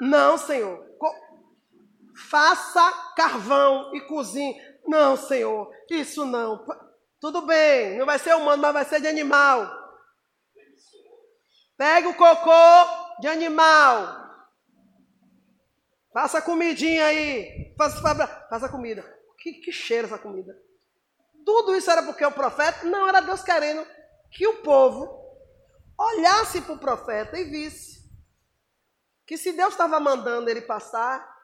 Não, 0.00 0.36
Senhor. 0.36 0.84
Faça 2.16 2.92
carvão 3.14 3.94
e 3.94 4.00
cozinhe. 4.02 4.56
Não, 4.86 5.16
Senhor, 5.16 5.70
isso 5.90 6.24
não. 6.24 6.64
Tudo 7.20 7.42
bem, 7.42 7.98
não 7.98 8.06
vai 8.06 8.18
ser 8.18 8.34
humano, 8.34 8.62
mas 8.62 8.72
vai 8.72 8.84
ser 8.84 9.00
de 9.00 9.08
animal. 9.08 9.70
Pegue 11.76 12.08
o 12.08 12.16
cocô 12.16 13.20
de 13.20 13.28
animal. 13.28 14.26
Faça 16.12 16.40
comidinha 16.40 17.04
aí. 17.04 17.74
Faça, 17.76 18.26
faça 18.48 18.68
comida. 18.68 19.04
Que, 19.38 19.54
que 19.54 19.70
cheiro 19.70 20.06
essa 20.06 20.18
comida. 20.18 20.56
Tudo 21.44 21.76
isso 21.76 21.90
era 21.90 22.02
porque 22.02 22.24
o 22.24 22.32
profeta, 22.32 22.86
não, 22.86 23.06
era 23.06 23.20
Deus 23.20 23.42
querendo 23.42 23.86
que 24.30 24.46
o 24.46 24.62
povo 24.62 25.26
olhasse 25.98 26.60
para 26.62 26.74
o 26.74 26.78
profeta 26.78 27.38
e 27.38 27.44
visse 27.44 27.96
que 29.26 29.36
se 29.36 29.52
Deus 29.52 29.72
estava 29.74 29.98
mandando 30.00 30.48
ele 30.48 30.62
passar, 30.62 31.35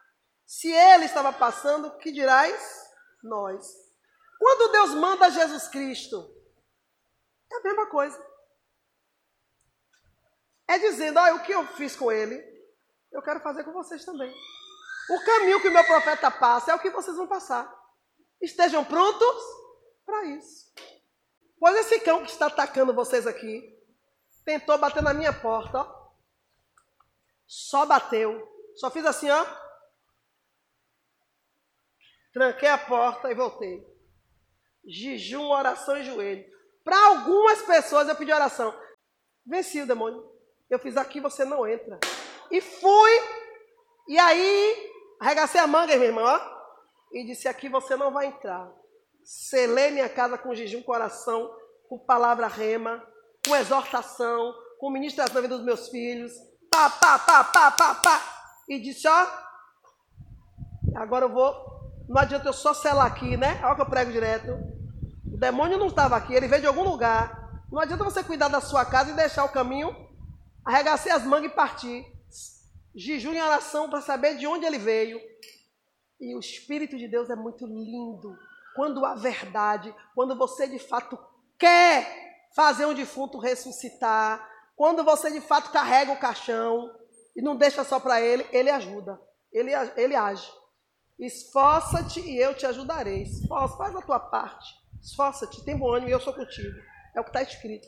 se 0.52 0.70
ele 0.70 1.06
estava 1.06 1.32
passando, 1.32 1.96
que 1.96 2.12
dirás 2.12 2.86
nós? 3.22 3.74
Quando 4.38 4.70
Deus 4.70 4.90
manda 4.90 5.30
Jesus 5.30 5.66
Cristo, 5.66 6.30
é 7.50 7.56
a 7.56 7.62
mesma 7.62 7.86
coisa. 7.86 8.22
É 10.68 10.78
dizendo, 10.78 11.18
olha, 11.18 11.36
o 11.36 11.42
que 11.42 11.52
eu 11.52 11.66
fiz 11.68 11.96
com 11.96 12.12
ele, 12.12 12.36
eu 13.10 13.22
quero 13.22 13.40
fazer 13.40 13.64
com 13.64 13.72
vocês 13.72 14.04
também. 14.04 14.30
O 15.08 15.24
caminho 15.24 15.62
que 15.62 15.68
o 15.68 15.72
meu 15.72 15.84
profeta 15.86 16.30
passa 16.30 16.72
é 16.72 16.74
o 16.74 16.80
que 16.80 16.90
vocês 16.90 17.16
vão 17.16 17.26
passar. 17.26 17.74
Estejam 18.38 18.84
prontos 18.84 19.42
para 20.04 20.26
isso. 20.26 20.70
Pois 21.58 21.76
esse 21.76 21.98
cão 22.00 22.26
que 22.26 22.30
está 22.30 22.48
atacando 22.48 22.92
vocês 22.92 23.26
aqui, 23.26 23.74
tentou 24.44 24.76
bater 24.76 25.02
na 25.02 25.14
minha 25.14 25.32
porta, 25.32 25.78
ó. 25.78 26.12
Só 27.46 27.86
bateu. 27.86 28.46
Só 28.76 28.90
fiz 28.90 29.06
assim, 29.06 29.30
ó. 29.30 29.61
Tranquei 32.32 32.68
a 32.68 32.78
porta 32.78 33.30
e 33.30 33.34
voltei. 33.34 33.86
Jejum, 34.86 35.48
oração 35.48 35.96
e 35.98 36.04
joelho. 36.04 36.44
Para 36.82 37.06
algumas 37.06 37.62
pessoas 37.62 38.08
eu 38.08 38.16
pedi 38.16 38.32
oração. 38.32 38.74
Venci 39.46 39.82
o 39.82 39.86
demônio. 39.86 40.30
Eu 40.68 40.78
fiz 40.78 40.96
aqui, 40.96 41.20
você 41.20 41.44
não 41.44 41.66
entra. 41.66 42.00
E 42.50 42.60
fui. 42.60 43.10
E 44.08 44.18
aí, 44.18 44.90
arregacei 45.20 45.60
a 45.60 45.66
manga, 45.66 45.94
minha 45.96 46.08
irmã, 46.08 46.22
ó. 46.22 46.62
E 47.12 47.24
disse: 47.24 47.46
aqui 47.46 47.68
você 47.68 47.94
não 47.96 48.12
vai 48.12 48.26
entrar. 48.26 48.72
Selei 49.22 49.90
minha 49.90 50.08
casa 50.08 50.38
com 50.38 50.54
jejum, 50.54 50.82
com 50.82 50.92
oração, 50.92 51.54
com 51.88 51.98
palavra 51.98 52.48
rema, 52.48 53.06
com 53.46 53.54
exortação, 53.54 54.54
com 54.80 54.90
ministração 54.90 55.34
da 55.34 55.40
vida 55.42 55.56
dos 55.56 55.64
meus 55.64 55.88
filhos. 55.88 56.32
Pá, 56.70 56.88
pá, 56.88 57.18
pá, 57.18 57.44
pá, 57.44 57.70
pá, 57.70 57.94
pá. 57.96 58.44
E 58.68 58.80
disse: 58.80 59.06
ó. 59.06 59.26
Agora 60.96 61.26
eu 61.26 61.32
vou 61.32 61.71
não 62.12 62.20
adianta 62.20 62.46
eu 62.46 62.52
só 62.52 62.74
selar 62.74 63.06
aqui, 63.06 63.38
né? 63.38 63.58
Olha 63.64 63.74
que 63.74 63.80
eu 63.80 63.86
prego 63.86 64.12
direto. 64.12 64.52
O 65.32 65.38
demônio 65.38 65.78
não 65.78 65.86
estava 65.86 66.14
aqui, 66.14 66.34
ele 66.34 66.46
veio 66.46 66.60
de 66.60 66.66
algum 66.66 66.82
lugar. 66.82 67.64
Não 67.70 67.80
adianta 67.80 68.04
você 68.04 68.22
cuidar 68.22 68.48
da 68.48 68.60
sua 68.60 68.84
casa 68.84 69.10
e 69.10 69.14
deixar 69.14 69.44
o 69.44 69.48
caminho, 69.48 69.96
arregacer 70.62 71.10
as 71.10 71.24
mangas 71.24 71.50
e 71.50 71.54
partir. 71.54 72.04
Jejum 72.94 73.32
em 73.32 73.40
oração 73.40 73.88
para 73.88 74.02
saber 74.02 74.36
de 74.36 74.46
onde 74.46 74.66
ele 74.66 74.76
veio. 74.76 75.18
E 76.20 76.36
o 76.36 76.38
Espírito 76.38 76.98
de 76.98 77.08
Deus 77.08 77.30
é 77.30 77.34
muito 77.34 77.64
lindo. 77.66 78.36
Quando 78.76 79.06
há 79.06 79.14
verdade, 79.14 79.94
quando 80.14 80.36
você 80.36 80.68
de 80.68 80.78
fato 80.78 81.18
quer 81.58 82.46
fazer 82.54 82.84
um 82.84 82.92
defunto 82.92 83.38
ressuscitar, 83.38 84.46
quando 84.76 85.02
você 85.02 85.30
de 85.30 85.40
fato 85.40 85.72
carrega 85.72 86.12
o 86.12 86.20
caixão 86.20 86.94
e 87.34 87.40
não 87.40 87.56
deixa 87.56 87.82
só 87.84 87.98
para 87.98 88.20
ele, 88.20 88.46
ele 88.52 88.68
ajuda, 88.68 89.18
ele, 89.50 89.70
ele 89.96 90.14
age. 90.14 90.61
Esforça-te 91.18 92.20
e 92.20 92.38
eu 92.38 92.54
te 92.54 92.66
ajudarei. 92.66 93.22
Esforça, 93.22 93.76
faz 93.76 93.94
a 93.94 94.02
tua 94.02 94.18
parte. 94.18 94.74
Esforça-te, 95.00 95.64
tem 95.64 95.76
bom 95.76 95.92
ânimo 95.92 96.08
e 96.08 96.12
eu 96.12 96.20
sou 96.20 96.32
contigo. 96.32 96.78
É 97.14 97.20
o 97.20 97.24
que 97.24 97.30
está 97.30 97.42
escrito. 97.42 97.86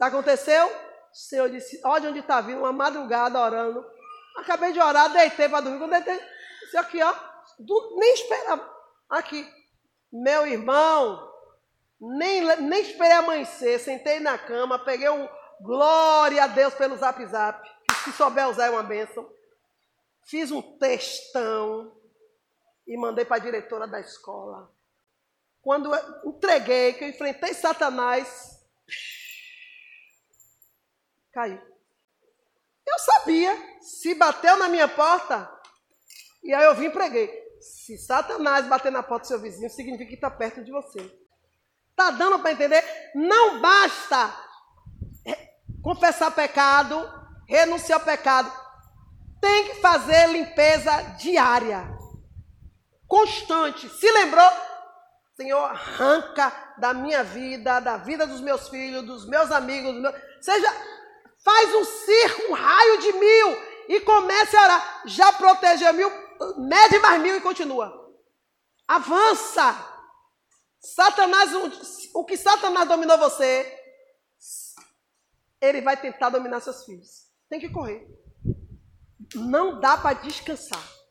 Aconteceu? 0.00 0.66
O 0.66 1.16
Senhor 1.16 1.48
disse: 1.48 1.80
Olha 1.84 2.10
onde 2.10 2.18
está 2.18 2.40
vindo, 2.40 2.58
uma 2.58 2.72
madrugada 2.72 3.38
orando. 3.38 3.84
Acabei 4.36 4.72
de 4.72 4.80
orar, 4.80 5.12
deitei 5.12 5.48
para 5.48 5.60
dormir. 5.60 5.78
Quando 5.78 5.92
deitei, 5.92 6.18
disse 6.62 6.76
aqui, 6.76 7.02
ó. 7.02 7.14
Do, 7.58 7.96
nem 7.98 8.14
esperava. 8.14 8.68
Aqui. 9.08 9.48
Meu 10.12 10.46
irmão, 10.46 11.32
nem, 12.00 12.56
nem 12.62 12.80
esperei 12.80 13.12
amanhecer. 13.12 13.78
Sentei 13.78 14.18
na 14.18 14.36
cama, 14.36 14.78
peguei 14.78 15.08
um 15.08 15.28
glória 15.60 16.42
a 16.42 16.46
Deus 16.48 16.74
pelo 16.74 16.96
zap 16.96 17.24
zap. 17.26 17.68
Se 18.04 18.12
souber 18.12 18.48
usar 18.48 18.66
é 18.66 18.70
uma 18.70 18.82
bênção. 18.82 19.28
Fiz 20.24 20.50
um 20.50 20.62
textão 20.78 21.92
e 22.86 22.96
mandei 22.96 23.24
para 23.24 23.36
a 23.36 23.44
diretora 23.44 23.86
da 23.86 24.00
escola. 24.00 24.70
Quando 25.62 25.90
entreguei, 26.26 26.92
que 26.92 27.04
eu 27.04 27.08
enfrentei 27.08 27.54
Satanás, 27.54 28.62
caiu. 31.32 31.60
Eu 32.86 32.98
sabia, 32.98 33.80
se 33.80 34.14
bateu 34.14 34.56
na 34.58 34.68
minha 34.68 34.86
porta, 34.86 35.50
e 36.42 36.52
aí 36.52 36.64
eu 36.64 36.74
vim 36.74 36.86
e 36.86 36.90
preguei. 36.90 37.42
Se 37.60 37.96
Satanás 37.96 38.66
bater 38.66 38.92
na 38.92 39.02
porta 39.02 39.24
do 39.24 39.28
seu 39.28 39.40
vizinho, 39.40 39.70
significa 39.70 40.08
que 40.08 40.16
está 40.16 40.30
perto 40.30 40.62
de 40.62 40.70
você. 40.70 41.00
Está 41.90 42.10
dando 42.10 42.38
para 42.40 42.52
entender? 42.52 42.84
Não 43.14 43.60
basta 43.60 44.44
confessar 45.82 46.30
pecado, 46.30 46.96
renunciar 47.46 48.00
ao 48.00 48.04
pecado. 48.04 48.52
Tem 49.40 49.68
que 49.68 49.74
fazer 49.80 50.28
limpeza 50.28 50.90
diária 51.18 51.93
constante. 53.14 53.88
Se 53.88 54.10
lembrou? 54.10 54.50
Senhor, 55.36 55.62
arranca 55.62 56.74
da 56.78 56.92
minha 56.92 57.22
vida, 57.22 57.78
da 57.78 57.96
vida 57.96 58.26
dos 58.26 58.40
meus 58.40 58.68
filhos, 58.68 59.04
dos 59.04 59.24
meus 59.28 59.52
amigos, 59.52 59.94
seja, 60.40 60.68
faz 61.44 61.74
um 61.74 61.84
circo, 61.84 62.42
um 62.50 62.54
raio 62.54 62.98
de 62.98 63.12
mil 63.12 63.48
e 63.88 64.00
comece 64.00 64.56
a 64.56 64.62
orar. 64.62 65.02
Já 65.06 65.32
protegeu 65.32 65.92
mil, 65.92 66.10
mede 66.58 66.98
mais 66.98 67.22
mil 67.22 67.36
e 67.36 67.40
continua. 67.40 68.12
Avança. 68.88 69.92
Satanás, 70.80 71.50
o 72.14 72.24
que 72.24 72.36
Satanás 72.36 72.88
dominou 72.88 73.16
você, 73.16 73.80
ele 75.60 75.80
vai 75.80 75.96
tentar 75.96 76.30
dominar 76.30 76.60
seus 76.60 76.84
filhos. 76.84 77.28
Tem 77.48 77.60
que 77.60 77.70
correr. 77.70 78.06
Não 79.34 79.80
dá 79.80 79.96
para 79.96 80.20
descansar. 80.20 81.03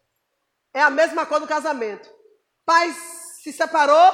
É 0.74 0.82
a 0.82 0.90
mesma 0.90 1.26
coisa 1.26 1.42
no 1.42 1.48
casamento. 1.48 2.10
Pai 2.66 2.92
se 3.42 3.54
separou. 3.54 4.12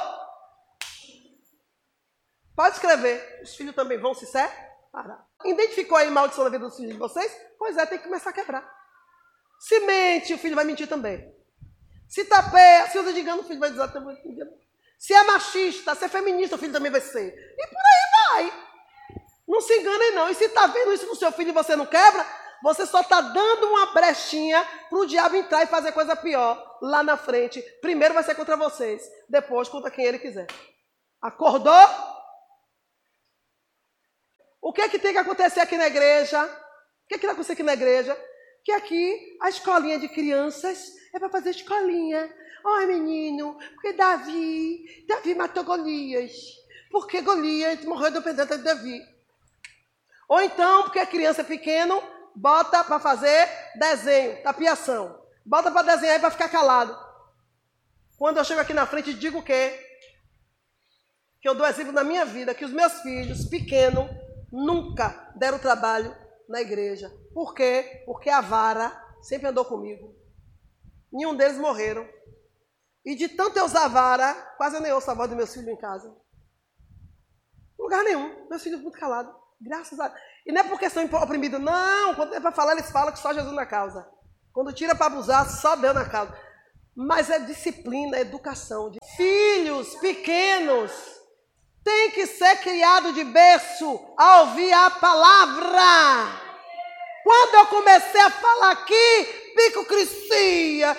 Pode 2.54 2.74
escrever. 2.74 3.40
Os 3.42 3.54
filhos 3.54 3.74
também 3.74 3.98
vão 3.98 4.12
se 4.14 4.26
separar. 4.26 5.26
Identificou 5.44 5.96
aí 5.96 6.10
maldição 6.10 6.44
na 6.44 6.50
vida 6.50 6.66
dos 6.66 6.76
filhos 6.76 6.92
de 6.92 6.98
vocês? 6.98 7.34
Pois 7.58 7.76
é, 7.76 7.86
tem 7.86 7.98
que 7.98 8.04
começar 8.04 8.30
a 8.30 8.34
quebrar. 8.34 8.70
Se 9.58 9.80
mente, 9.80 10.34
o 10.34 10.38
filho 10.38 10.56
vai 10.56 10.64
mentir 10.64 10.88
também. 10.88 11.34
Se 12.08 12.24
tapeia, 12.24 12.88
se 12.88 12.98
usa 12.98 13.12
de 13.12 13.20
engano, 13.20 13.42
o 13.42 13.44
filho 13.44 13.60
vai 13.60 13.70
dizer 13.70 13.90
também. 13.92 14.16
Se 14.98 15.14
é 15.14 15.22
machista, 15.22 15.94
se 15.94 16.04
é 16.04 16.08
feminista, 16.08 16.56
o 16.56 16.58
filho 16.58 16.72
também 16.72 16.90
vai 16.90 17.00
ser. 17.00 17.34
E 17.56 17.66
por 17.66 17.76
aí 17.76 18.50
vai. 18.50 18.70
Não 19.46 19.60
se 19.60 19.78
enganem, 19.78 20.12
não. 20.12 20.28
E 20.28 20.34
se 20.34 20.44
está 20.44 20.66
vendo 20.66 20.92
isso 20.92 21.06
no 21.06 21.16
seu 21.16 21.32
filho 21.32 21.50
e 21.50 21.52
você 21.52 21.74
não 21.76 21.86
quebra, 21.86 22.26
você 22.62 22.86
só 22.86 23.00
está 23.00 23.20
dando 23.20 23.66
uma 23.68 23.86
brechinha 23.86 24.62
para 24.88 24.98
o 24.98 25.06
diabo 25.06 25.36
entrar 25.36 25.62
e 25.62 25.66
fazer 25.66 25.92
coisa 25.92 26.14
pior 26.14 26.78
lá 26.82 27.02
na 27.02 27.16
frente. 27.16 27.62
Primeiro 27.80 28.14
vai 28.14 28.22
ser 28.22 28.34
contra 28.34 28.56
vocês, 28.56 29.02
depois 29.28 29.68
contra 29.68 29.90
quem 29.90 30.04
ele 30.04 30.18
quiser. 30.18 30.46
Acordou? 31.20 31.88
O 34.60 34.72
que 34.72 34.82
é 34.82 34.88
que 34.88 34.98
tem 34.98 35.12
que 35.12 35.18
acontecer 35.18 35.60
aqui 35.60 35.76
na 35.76 35.86
igreja? 35.86 36.44
O 36.44 37.08
que 37.08 37.14
é 37.14 37.18
que 37.18 37.26
vai 37.26 37.32
acontecer 37.32 37.54
aqui 37.54 37.62
na 37.62 37.72
igreja? 37.72 38.16
Que 38.62 38.72
aqui 38.72 39.38
a 39.40 39.48
escolinha 39.48 39.98
de 39.98 40.08
crianças 40.08 40.92
é 41.14 41.18
para 41.18 41.30
fazer 41.30 41.50
escolinha. 41.50 42.32
Ai, 42.64 42.86
menino, 42.86 43.58
porque 43.74 43.94
Davi, 43.94 45.04
Davi 45.08 45.34
matou 45.34 45.64
Golias. 45.64 46.32
Porque 46.90 47.22
Golias 47.22 47.84
morreu 47.84 48.10
dependendo 48.10 48.56
de 48.56 48.62
Davi. 48.62 49.00
Ou 50.28 50.40
então, 50.42 50.82
porque 50.82 50.98
a 50.98 51.06
criança 51.06 51.40
é 51.40 51.44
pequeno, 51.44 52.00
bota 52.34 52.84
para 52.84 52.98
fazer 52.98 53.48
desenho, 53.76 54.42
tapiação. 54.42 55.20
Bota 55.44 55.70
para 55.70 55.94
desenhar 55.94 56.16
e 56.16 56.20
para 56.20 56.30
ficar 56.30 56.48
calado. 56.48 56.96
Quando 58.18 58.36
eu 58.36 58.44
chego 58.44 58.60
aqui 58.60 58.74
na 58.74 58.86
frente, 58.86 59.14
digo 59.14 59.38
o 59.38 59.42
quê? 59.42 59.86
que 61.40 61.48
eu 61.48 61.54
dou 61.54 61.66
exemplo 61.66 61.92
na 61.92 62.04
minha 62.04 62.24
vida, 62.24 62.54
que 62.54 62.64
os 62.64 62.72
meus 62.72 63.00
filhos 63.00 63.46
pequenos 63.46 64.08
nunca 64.52 65.32
deram 65.36 65.58
trabalho 65.58 66.14
na 66.48 66.60
igreja. 66.60 67.10
Por 67.32 67.54
quê? 67.54 68.02
Porque 68.04 68.28
a 68.28 68.40
vara 68.40 68.92
sempre 69.22 69.48
andou 69.48 69.64
comigo. 69.64 70.14
Nenhum 71.10 71.34
deles 71.34 71.56
morreram. 71.56 72.06
E 73.04 73.14
de 73.14 73.28
tanto 73.28 73.58
eu 73.58 73.64
usar 73.64 73.88
vara, 73.88 74.34
quase 74.58 74.76
eu 74.76 74.82
nem 74.82 74.92
ouço 74.92 75.10
a 75.10 75.14
voz 75.14 75.28
dos 75.30 75.36
meus 75.36 75.52
filhos 75.52 75.68
em 75.68 75.76
casa. 75.76 76.14
Lugar 77.78 78.04
nenhum. 78.04 78.46
Meus 78.50 78.62
filhos 78.62 78.82
muito 78.82 78.98
calados. 78.98 79.34
Graças 79.58 79.98
a 79.98 80.08
Deus. 80.08 80.20
E 80.46 80.52
não 80.52 80.60
é 80.60 80.64
porque 80.64 80.90
são 80.90 81.04
oprimidos, 81.04 81.60
não. 81.60 82.14
Quando 82.14 82.34
é 82.34 82.40
para 82.40 82.52
falar, 82.52 82.72
eles 82.72 82.90
falam 82.90 83.12
que 83.12 83.18
só 83.18 83.32
Jesus 83.32 83.52
na 83.52 83.66
causa. 83.66 84.06
Quando 84.52 84.72
tira 84.72 84.94
para 84.94 85.06
abusar, 85.06 85.48
só 85.48 85.76
Deus 85.76 85.94
na 85.94 86.04
causa. 86.04 86.36
Mas 86.96 87.30
é 87.30 87.38
disciplina, 87.38 88.16
é 88.16 88.20
educação. 88.20 88.92
Filhos 89.16 89.94
pequenos 89.96 90.90
têm 91.84 92.10
que 92.10 92.26
ser 92.26 92.56
criados 92.56 93.14
de 93.14 93.24
berço 93.24 94.00
a 94.16 94.40
ouvir 94.40 94.72
a 94.72 94.90
palavra. 94.90 96.50
Quando 97.22 97.54
eu 97.54 97.66
comecei 97.66 98.20
a 98.20 98.30
falar 98.30 98.70
aqui, 98.72 99.52
pico 99.54 99.84
crescia. 99.84 100.96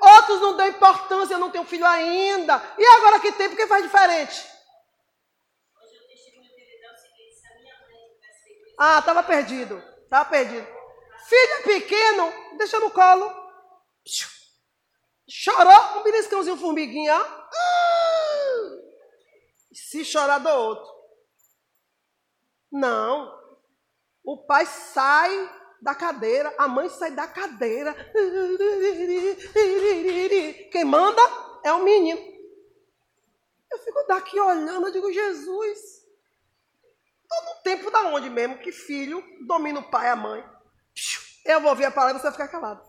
Outros 0.00 0.40
não 0.40 0.56
dão 0.56 0.68
importância, 0.68 1.34
eu 1.34 1.38
não 1.38 1.50
tenho 1.50 1.64
filho 1.64 1.86
ainda. 1.86 2.62
E 2.78 2.84
agora 2.84 3.18
que 3.18 3.32
tem, 3.32 3.48
porque 3.48 3.66
faz 3.66 3.82
diferente? 3.82 4.53
Ah, 8.78 8.98
estava 8.98 9.22
perdido. 9.22 9.82
Estava 10.02 10.28
perdido. 10.28 10.66
Filho 11.28 11.62
pequeno, 11.64 12.32
deixa 12.58 12.78
no 12.78 12.90
colo. 12.90 13.32
Chorou, 15.28 15.98
um 15.98 16.02
beliscãozinho 16.02 16.56
formiguinha. 16.56 17.14
Ah! 17.14 17.44
Se 19.72 20.04
chorar 20.04 20.38
do 20.38 20.48
outro. 20.48 20.94
Não. 22.70 23.32
O 24.22 24.44
pai 24.46 24.66
sai 24.66 25.50
da 25.80 25.94
cadeira, 25.94 26.54
a 26.58 26.66
mãe 26.66 26.88
sai 26.88 27.10
da 27.10 27.26
cadeira. 27.26 27.94
Quem 30.72 30.84
manda 30.84 31.22
é 31.62 31.72
o 31.72 31.82
menino. 31.82 32.20
Eu 33.70 33.78
fico 33.78 34.02
daqui 34.06 34.38
olhando, 34.38 34.86
eu 34.86 34.92
digo, 34.92 35.12
Jesus. 35.12 36.03
Estou 37.34 37.54
no 37.54 37.62
tempo 37.62 37.90
da 37.90 38.02
onde 38.02 38.30
mesmo 38.30 38.58
que 38.58 38.70
filho 38.70 39.22
domina 39.46 39.80
o 39.80 39.90
pai 39.90 40.06
e 40.06 40.10
a 40.10 40.16
mãe. 40.16 40.44
Eu 41.44 41.60
vou 41.60 41.70
ouvir 41.70 41.84
a 41.84 41.90
palavra 41.90 42.16
e 42.16 42.20
você 42.20 42.24
vai 42.24 42.32
ficar 42.32 42.48
calado. 42.48 42.82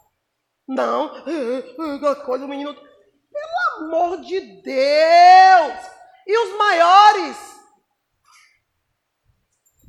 Não, 0.67 1.11
coisa, 2.25 2.45
o 2.45 2.47
menino. 2.47 2.73
Pelo 2.73 3.85
amor 3.85 4.21
de 4.21 4.39
Deus! 4.61 5.85
E 6.27 6.37
os 6.37 6.57
maiores? 6.57 7.37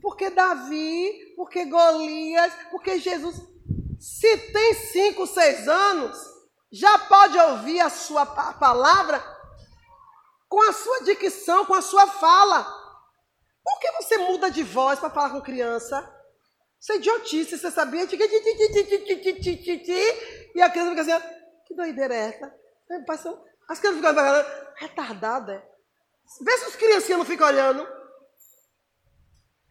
Porque 0.01 0.31
Davi, 0.31 1.35
porque 1.37 1.65
Golias, 1.65 2.53
porque 2.71 2.99
Jesus, 2.99 3.37
se 3.99 4.39
tem 4.53 4.75
cinco, 4.75 5.27
seis 5.27 5.69
anos, 5.69 6.19
já 6.71 6.99
pode 6.99 7.39
ouvir 7.39 7.81
a 7.81 7.91
sua 7.91 8.27
palavra 8.27 9.23
com 10.49 10.63
a 10.63 10.73
sua 10.73 11.03
dicção, 11.05 11.65
com 11.65 11.75
a 11.75 11.83
sua 11.83 12.07
fala. 12.07 12.76
Por 13.67 13.81
que 13.81 13.91
você 14.01 14.17
muda 14.19 14.49
de 14.49 14.63
voz 14.63 15.01
para 15.01 15.11
falar 15.11 15.31
com 15.31 15.41
criança? 15.41 16.09
Isso 16.81 16.93
é 16.93 16.97
idiotice, 16.97 17.59
você 17.59 17.69
sabia? 17.69 18.05
E 18.05 18.07
a 20.63 20.71
criança 20.71 20.91
fica 20.91 21.03
assim, 21.03 21.21
que 21.67 21.75
doideira 21.75 22.15
é 22.15 22.29
essa? 22.29 22.55
As 23.69 23.81
crianças 23.81 24.01
ficam 24.01 24.15
retardada. 24.77 25.69
Vê 26.41 26.59
se 26.59 26.69
os 26.69 26.77
criancinhos 26.77 27.19
não 27.19 27.27
ficam 27.27 27.49
olhando. 27.49 27.85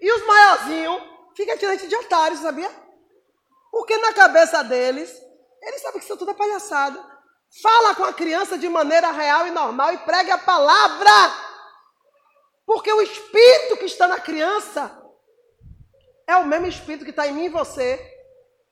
E 0.01 0.11
os 0.11 0.27
maiorzinhos 0.27 1.01
ficam 1.33 1.57
tirando 1.57 1.87
de 1.87 1.95
otários, 1.95 2.41
sabia? 2.41 2.69
Porque 3.71 3.95
na 3.97 4.11
cabeça 4.11 4.61
deles, 4.61 5.09
eles 5.61 5.81
sabem 5.81 5.99
que 5.99 6.05
isso 6.05 6.17
tudo 6.17 6.31
é 6.31 6.33
palhaçada. 6.33 7.01
Fala 7.61 7.95
com 7.95 8.03
a 8.03 8.11
criança 8.11 8.57
de 8.57 8.67
maneira 8.67 9.09
real 9.11 9.47
e 9.47 9.51
normal 9.51 9.93
e 9.93 9.99
pregue 9.99 10.31
a 10.31 10.37
palavra. 10.37 11.44
Porque 12.65 12.91
o 12.91 13.01
espírito 13.01 13.77
que 13.77 13.85
está 13.85 14.07
na 14.07 14.19
criança 14.19 15.03
é 16.27 16.35
o 16.37 16.45
mesmo 16.45 16.67
espírito 16.67 17.03
que 17.03 17.11
está 17.11 17.27
em 17.27 17.33
mim 17.33 17.45
e 17.45 17.49
você. 17.49 18.13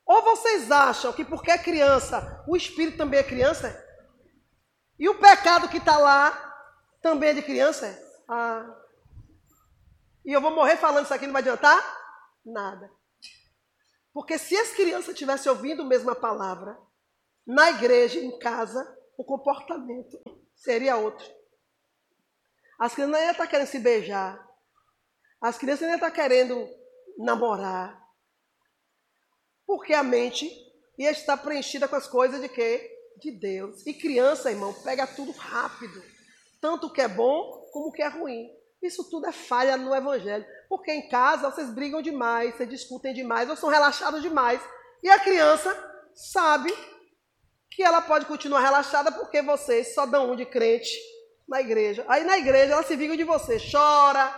Ou 0.05 0.21
vocês 0.23 0.71
acham 0.71 1.13
que 1.13 1.23
porque 1.23 1.51
é 1.51 1.57
criança, 1.57 2.43
o 2.47 2.57
espírito 2.57 2.97
também 2.97 3.19
é 3.19 3.23
criança? 3.23 3.81
E 4.99 5.07
o 5.07 5.19
pecado 5.19 5.69
que 5.69 5.77
está 5.77 5.97
lá 5.97 6.31
também 7.01 7.29
é 7.29 7.33
de 7.33 7.41
criança? 7.41 7.99
Ah. 8.27 8.65
E 10.25 10.31
eu 10.31 10.41
vou 10.41 10.51
morrer 10.51 10.77
falando 10.77 11.05
isso 11.05 11.13
aqui, 11.13 11.25
não 11.25 11.33
vai 11.33 11.41
adiantar? 11.41 11.81
Nada. 12.45 12.91
Porque 14.13 14.37
se 14.37 14.55
as 14.55 14.71
crianças 14.71 15.09
estivessem 15.09 15.51
ouvindo 15.51 15.87
a 16.09 16.15
palavra, 16.15 16.77
na 17.45 17.71
igreja, 17.71 18.19
em 18.19 18.37
casa, 18.39 18.85
o 19.17 19.23
comportamento 19.23 20.17
seria 20.55 20.95
outro. 20.95 21.25
As 22.83 22.93
crianças 22.93 23.15
ainda 23.15 23.31
estão 23.31 23.45
tá 23.45 23.49
querendo 23.49 23.67
se 23.67 23.79
beijar. 23.79 24.49
As 25.39 25.57
crianças 25.57 25.83
ainda 25.83 25.95
estão 25.95 26.09
tá 26.09 26.13
querendo 26.13 26.67
namorar. 27.17 27.97
Porque 29.65 29.93
a 29.93 30.03
mente 30.03 30.51
ia 30.97 31.09
estar 31.11 31.37
preenchida 31.37 31.87
com 31.87 31.95
as 31.95 32.07
coisas 32.07 32.41
de 32.41 32.49
quê? 32.49 32.91
De 33.21 33.31
Deus. 33.31 33.87
E 33.87 33.93
criança, 33.93 34.51
irmão, 34.51 34.73
pega 34.73 35.07
tudo 35.07 35.31
rápido. 35.31 36.03
Tanto 36.59 36.87
o 36.87 36.89
que 36.91 36.99
é 36.99 37.07
bom 37.07 37.69
como 37.71 37.87
o 37.87 37.91
que 37.93 38.01
é 38.01 38.09
ruim. 38.09 38.49
Isso 38.81 39.09
tudo 39.09 39.27
é 39.27 39.31
falha 39.31 39.77
no 39.77 39.95
Evangelho. 39.95 40.45
Porque 40.67 40.91
em 40.91 41.07
casa 41.07 41.49
vocês 41.49 41.73
brigam 41.73 42.01
demais, 42.01 42.53
vocês 42.53 42.69
discutem 42.69 43.13
demais, 43.13 43.49
ou 43.49 43.55
são 43.55 43.69
relaxados 43.69 44.21
demais. 44.21 44.61
E 45.01 45.09
a 45.09 45.19
criança 45.19 45.73
sabe 46.13 46.69
que 47.71 47.81
ela 47.81 48.01
pode 48.01 48.25
continuar 48.25 48.59
relaxada 48.59 49.09
porque 49.09 49.41
vocês 49.41 49.93
só 49.93 50.05
dão 50.05 50.33
um 50.33 50.35
de 50.35 50.45
crente 50.45 51.12
na 51.47 51.61
igreja. 51.61 52.05
Aí 52.07 52.23
na 52.23 52.37
igreja 52.37 52.73
ela 52.73 52.83
se 52.83 52.95
vinga 52.95 53.15
de 53.17 53.23
você, 53.23 53.57
chora, 53.71 54.33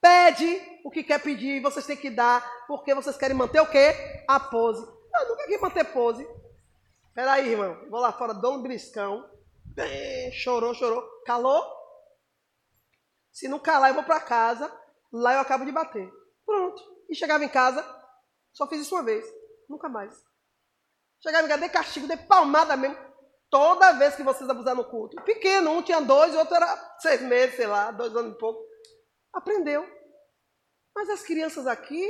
pede 0.00 0.60
o 0.84 0.90
que 0.90 1.02
quer 1.02 1.20
pedir, 1.20 1.60
vocês 1.60 1.86
têm 1.86 1.96
que 1.96 2.10
dar, 2.10 2.66
porque 2.66 2.94
vocês 2.94 3.16
querem 3.16 3.36
manter 3.36 3.60
o 3.60 3.70
quê? 3.70 4.24
A 4.28 4.40
pose. 4.40 4.82
Eu 4.82 5.28
nunca 5.28 5.46
quis 5.46 5.60
manter 5.60 5.84
pose. 5.84 6.26
Peraí, 7.14 7.50
irmão, 7.50 7.88
vou 7.90 8.00
lá 8.00 8.12
fora, 8.12 8.32
dou 8.32 8.54
um 8.54 8.62
briscão. 8.62 9.28
Bem, 9.64 10.32
chorou, 10.32 10.74
chorou. 10.74 11.02
Calou? 11.24 11.62
Se 13.30 13.48
não 13.48 13.58
calar, 13.58 13.90
eu 13.90 13.94
vou 13.94 14.04
para 14.04 14.20
casa. 14.20 14.70
Lá 15.12 15.34
eu 15.34 15.40
acabo 15.40 15.64
de 15.64 15.72
bater. 15.72 16.10
Pronto. 16.44 16.82
E 17.08 17.14
chegava 17.14 17.44
em 17.44 17.48
casa, 17.48 17.84
só 18.52 18.66
fiz 18.66 18.80
isso 18.80 18.94
uma 18.94 19.02
vez. 19.02 19.24
Nunca 19.68 19.88
mais. 19.88 20.14
Chegava 21.20 21.46
em 21.46 21.48
casa, 21.48 21.60
dei 21.60 21.68
castigo, 21.68 22.08
dei 22.08 22.16
palmada 22.16 22.76
mesmo. 22.76 23.11
Toda 23.52 23.92
vez 23.92 24.16
que 24.16 24.22
vocês 24.22 24.48
abusaram 24.48 24.78
no 24.78 24.88
culto. 24.88 25.22
Pequeno, 25.24 25.72
um 25.72 25.82
tinha 25.82 26.00
dois, 26.00 26.34
outro 26.34 26.54
era 26.54 26.96
seis 26.98 27.20
meses, 27.20 27.54
sei 27.54 27.66
lá, 27.66 27.90
dois 27.90 28.16
anos 28.16 28.32
e 28.32 28.38
pouco. 28.38 28.64
Aprendeu. 29.30 29.86
Mas 30.96 31.10
as 31.10 31.20
crianças 31.20 31.66
aqui, 31.66 32.02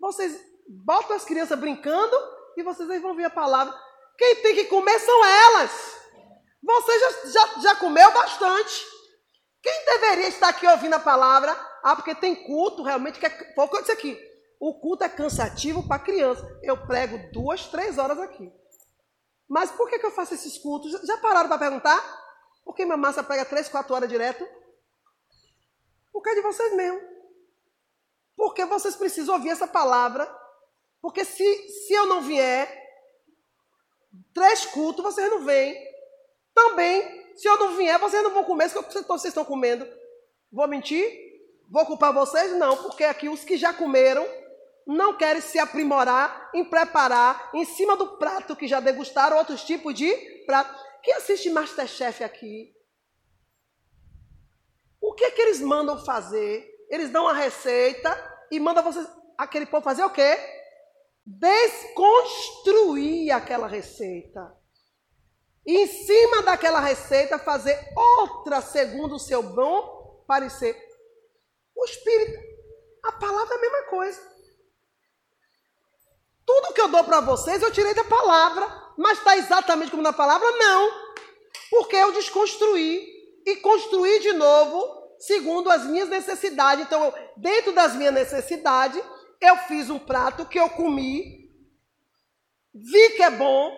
vocês 0.00 0.36
botam 0.84 1.14
as 1.14 1.24
crianças 1.24 1.56
brincando 1.56 2.16
e 2.56 2.62
vocês 2.64 2.90
aí 2.90 2.98
vão 2.98 3.14
ver 3.14 3.26
a 3.26 3.30
palavra. 3.30 3.72
Quem 4.18 4.42
tem 4.42 4.56
que 4.56 4.64
comer 4.64 4.98
são 4.98 5.24
elas. 5.24 5.70
Você 6.60 6.98
já, 6.98 7.10
já, 7.30 7.60
já 7.60 7.76
comeu 7.76 8.10
bastante. 8.10 8.84
Quem 9.62 9.84
deveria 9.84 10.26
estar 10.26 10.48
aqui 10.48 10.66
ouvindo 10.66 10.94
a 10.94 11.00
palavra? 11.00 11.52
Ah, 11.84 11.94
porque 11.94 12.16
tem 12.16 12.34
culto 12.34 12.82
realmente 12.82 13.20
que 13.20 13.26
é. 13.26 13.54
Foi 13.54 13.64
o 13.64 13.68
que 13.68 13.76
eu 13.76 13.80
disse 13.80 13.92
aqui. 13.92 14.18
O 14.58 14.80
culto 14.80 15.04
é 15.04 15.08
cansativo 15.08 15.86
para 15.86 16.02
criança. 16.02 16.44
Eu 16.64 16.84
prego 16.84 17.30
duas, 17.32 17.68
três 17.68 17.96
horas 17.96 18.18
aqui. 18.18 18.52
Mas 19.48 19.70
por 19.70 19.88
que, 19.88 19.98
que 19.98 20.06
eu 20.06 20.10
faço 20.10 20.34
esses 20.34 20.58
cultos? 20.58 20.92
Já 21.06 21.18
pararam 21.18 21.48
para 21.48 21.58
perguntar? 21.58 22.22
Por 22.64 22.74
que 22.74 22.84
minha 22.84 22.96
massa 22.96 23.22
pega 23.22 23.44
três, 23.44 23.68
quatro 23.68 23.94
horas 23.94 24.08
direto? 24.08 24.46
Por 26.12 26.22
causa 26.22 26.40
de 26.40 26.46
vocês 26.46 26.72
mesmo. 26.74 27.00
Porque 28.36 28.64
vocês 28.64 28.96
precisam 28.96 29.34
ouvir 29.34 29.50
essa 29.50 29.66
palavra. 29.66 30.26
Porque 31.00 31.24
se, 31.24 31.68
se 31.68 31.92
eu 31.92 32.06
não 32.06 32.22
vier, 32.22 32.68
três 34.32 34.64
cultos, 34.66 35.02
vocês 35.02 35.28
não 35.30 35.44
vêm. 35.44 35.76
Também, 36.54 37.36
se 37.36 37.48
eu 37.48 37.58
não 37.58 37.76
vier, 37.76 37.98
vocês 37.98 38.22
não 38.22 38.32
vão 38.32 38.44
comer 38.44 38.66
o 38.76 38.82
que 38.84 39.02
vocês 39.02 39.30
estão 39.30 39.44
comendo. 39.44 39.86
Vou 40.50 40.68
mentir? 40.68 41.32
Vou 41.68 41.86
culpar 41.86 42.12
vocês? 42.12 42.52
Não, 42.52 42.76
porque 42.82 43.04
aqui 43.04 43.28
os 43.28 43.42
que 43.42 43.56
já 43.56 43.72
comeram 43.72 44.26
não 44.86 45.16
querem 45.16 45.40
se 45.40 45.58
aprimorar 45.58 46.50
em 46.54 46.64
preparar 46.64 47.50
em 47.54 47.64
cima 47.64 47.96
do 47.96 48.18
prato 48.18 48.56
que 48.56 48.66
já 48.66 48.80
degustaram 48.80 49.38
outros 49.38 49.62
tipos 49.64 49.94
de 49.94 50.12
prato. 50.46 50.74
Quem 51.02 51.14
assiste 51.14 51.50
Masterchef 51.50 52.24
aqui? 52.24 52.74
O 55.00 55.14
que 55.14 55.24
é 55.24 55.30
que 55.30 55.42
eles 55.42 55.60
mandam 55.60 56.04
fazer? 56.04 56.68
Eles 56.88 57.10
dão 57.10 57.26
a 57.26 57.32
receita 57.32 58.16
e 58.50 58.60
mandam 58.60 58.84
vocês, 58.84 59.08
aquele 59.36 59.66
povo 59.66 59.82
fazer 59.82 60.04
o 60.04 60.10
quê? 60.10 60.38
Desconstruir 61.24 63.32
aquela 63.32 63.66
receita. 63.66 64.56
E 65.64 65.78
em 65.78 65.86
cima 65.86 66.42
daquela 66.42 66.80
receita 66.80 67.38
fazer 67.38 67.78
outra 67.96 68.60
segundo 68.60 69.14
o 69.14 69.20
seu 69.20 69.42
bom 69.42 70.24
parecer. 70.26 70.76
O 71.74 71.84
Espírito, 71.84 72.38
a 73.04 73.12
palavra 73.12 73.54
é 73.54 73.58
a 73.58 73.60
mesma 73.60 73.82
coisa. 73.84 74.31
Tudo 76.46 76.74
que 76.74 76.80
eu 76.80 76.88
dou 76.88 77.04
para 77.04 77.20
vocês 77.20 77.62
eu 77.62 77.72
tirei 77.72 77.94
da 77.94 78.04
palavra, 78.04 78.66
mas 78.96 79.18
está 79.18 79.36
exatamente 79.36 79.90
como 79.90 80.02
na 80.02 80.12
palavra? 80.12 80.50
Não. 80.52 80.90
Porque 81.70 81.96
eu 81.96 82.12
desconstruí 82.12 83.08
e 83.46 83.56
construí 83.56 84.20
de 84.20 84.32
novo 84.32 85.02
segundo 85.18 85.70
as 85.70 85.84
minhas 85.86 86.08
necessidades. 86.08 86.84
Então, 86.84 87.12
dentro 87.36 87.72
das 87.72 87.94
minhas 87.94 88.12
necessidades, 88.12 89.02
eu 89.40 89.56
fiz 89.68 89.88
um 89.88 89.98
prato 89.98 90.46
que 90.46 90.58
eu 90.58 90.68
comi, 90.70 91.48
vi 92.74 93.10
que 93.10 93.22
é 93.22 93.30
bom, 93.30 93.76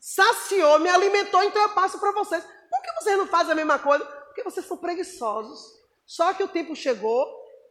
saciou, 0.00 0.78
me 0.78 0.88
alimentou, 0.88 1.42
então 1.42 1.62
eu 1.62 1.70
passo 1.70 1.98
para 1.98 2.12
vocês. 2.12 2.42
Por 2.42 2.82
que 2.82 3.02
vocês 3.02 3.18
não 3.18 3.26
fazem 3.26 3.52
a 3.52 3.54
mesma 3.54 3.78
coisa? 3.78 4.04
Porque 4.04 4.42
vocês 4.42 4.66
são 4.66 4.76
preguiçosos. 4.76 5.60
Só 6.06 6.32
que 6.34 6.42
o 6.42 6.48
tempo 6.48 6.74
chegou 6.74 7.26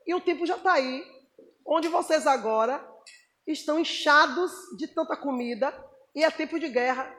e 0.05 0.13
o 0.13 0.21
tempo 0.21 0.45
já 0.45 0.55
está 0.55 0.73
aí, 0.73 1.05
onde 1.65 1.87
vocês 1.87 2.25
agora 2.25 2.92
estão 3.45 3.79
inchados 3.79 4.51
de 4.77 4.87
tanta 4.87 5.17
comida 5.17 5.73
e 6.15 6.23
é 6.23 6.31
tempo 6.31 6.59
de 6.59 6.69
guerra. 6.69 7.13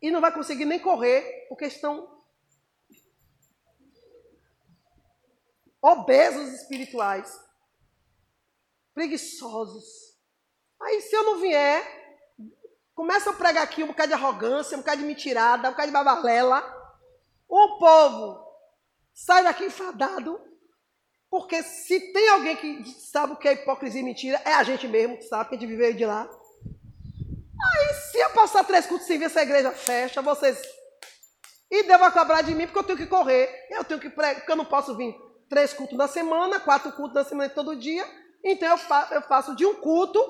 E 0.00 0.10
não 0.10 0.20
vai 0.20 0.32
conseguir 0.32 0.64
nem 0.64 0.78
correr, 0.78 1.46
porque 1.48 1.66
estão 1.66 2.22
obesos 5.80 6.52
espirituais, 6.54 7.40
preguiçosos. 8.94 10.16
Aí 10.80 11.00
se 11.00 11.14
eu 11.14 11.24
não 11.24 11.40
vier, 11.40 11.84
começa 12.94 13.30
a 13.30 13.34
pregar 13.34 13.64
aqui 13.64 13.82
um 13.82 13.88
bocado 13.88 14.08
de 14.08 14.14
arrogância, 14.14 14.76
um 14.76 14.80
bocado 14.80 15.00
de 15.00 15.06
mentirada, 15.06 15.68
um 15.68 15.72
bocado 15.72 15.88
de 15.88 15.92
babalela. 15.92 16.62
O 17.48 17.78
povo 17.78 18.42
sai 19.12 19.42
daqui 19.42 19.64
enfadado, 19.64 20.40
porque 21.32 21.62
se 21.62 21.98
tem 22.12 22.28
alguém 22.28 22.54
que 22.56 22.84
sabe 22.90 23.32
o 23.32 23.36
que 23.36 23.48
é 23.48 23.54
hipocrisia 23.54 24.02
e 24.02 24.04
mentira, 24.04 24.38
é 24.44 24.52
a 24.52 24.62
gente 24.62 24.86
mesmo 24.86 25.16
que 25.16 25.22
sabe, 25.22 25.48
que 25.48 25.54
a 25.54 25.58
gente 25.58 25.66
viveu 25.66 25.94
de 25.94 26.04
lá. 26.04 26.28
Aí 27.64 27.94
se 27.94 28.18
eu 28.18 28.28
passar 28.34 28.64
três 28.64 28.84
cultos 28.84 29.06
sem 29.06 29.18
ver 29.18 29.24
essa 29.24 29.40
igreja 29.40 29.70
fecha, 29.70 30.20
vocês... 30.20 30.60
E 31.70 31.84
Deus 31.84 31.98
vai 31.98 32.12
cobrar 32.12 32.42
de 32.42 32.54
mim 32.54 32.66
porque 32.66 32.80
eu 32.80 32.84
tenho 32.84 32.98
que 32.98 33.06
correr, 33.06 33.48
eu 33.70 33.82
tenho 33.82 33.98
que 33.98 34.10
pregar, 34.10 34.34
porque 34.34 34.52
eu 34.52 34.56
não 34.56 34.66
posso 34.66 34.94
vir 34.94 35.16
três 35.48 35.72
cultos 35.72 35.96
na 35.96 36.06
semana, 36.06 36.60
quatro 36.60 36.92
cultos 36.92 37.14
na 37.14 37.24
semana 37.24 37.48
todo 37.48 37.76
dia. 37.76 38.06
Então 38.44 38.68
eu, 38.68 38.76
fa 38.76 39.08
eu 39.12 39.22
faço 39.22 39.56
de 39.56 39.64
um 39.64 39.76
culto, 39.76 40.20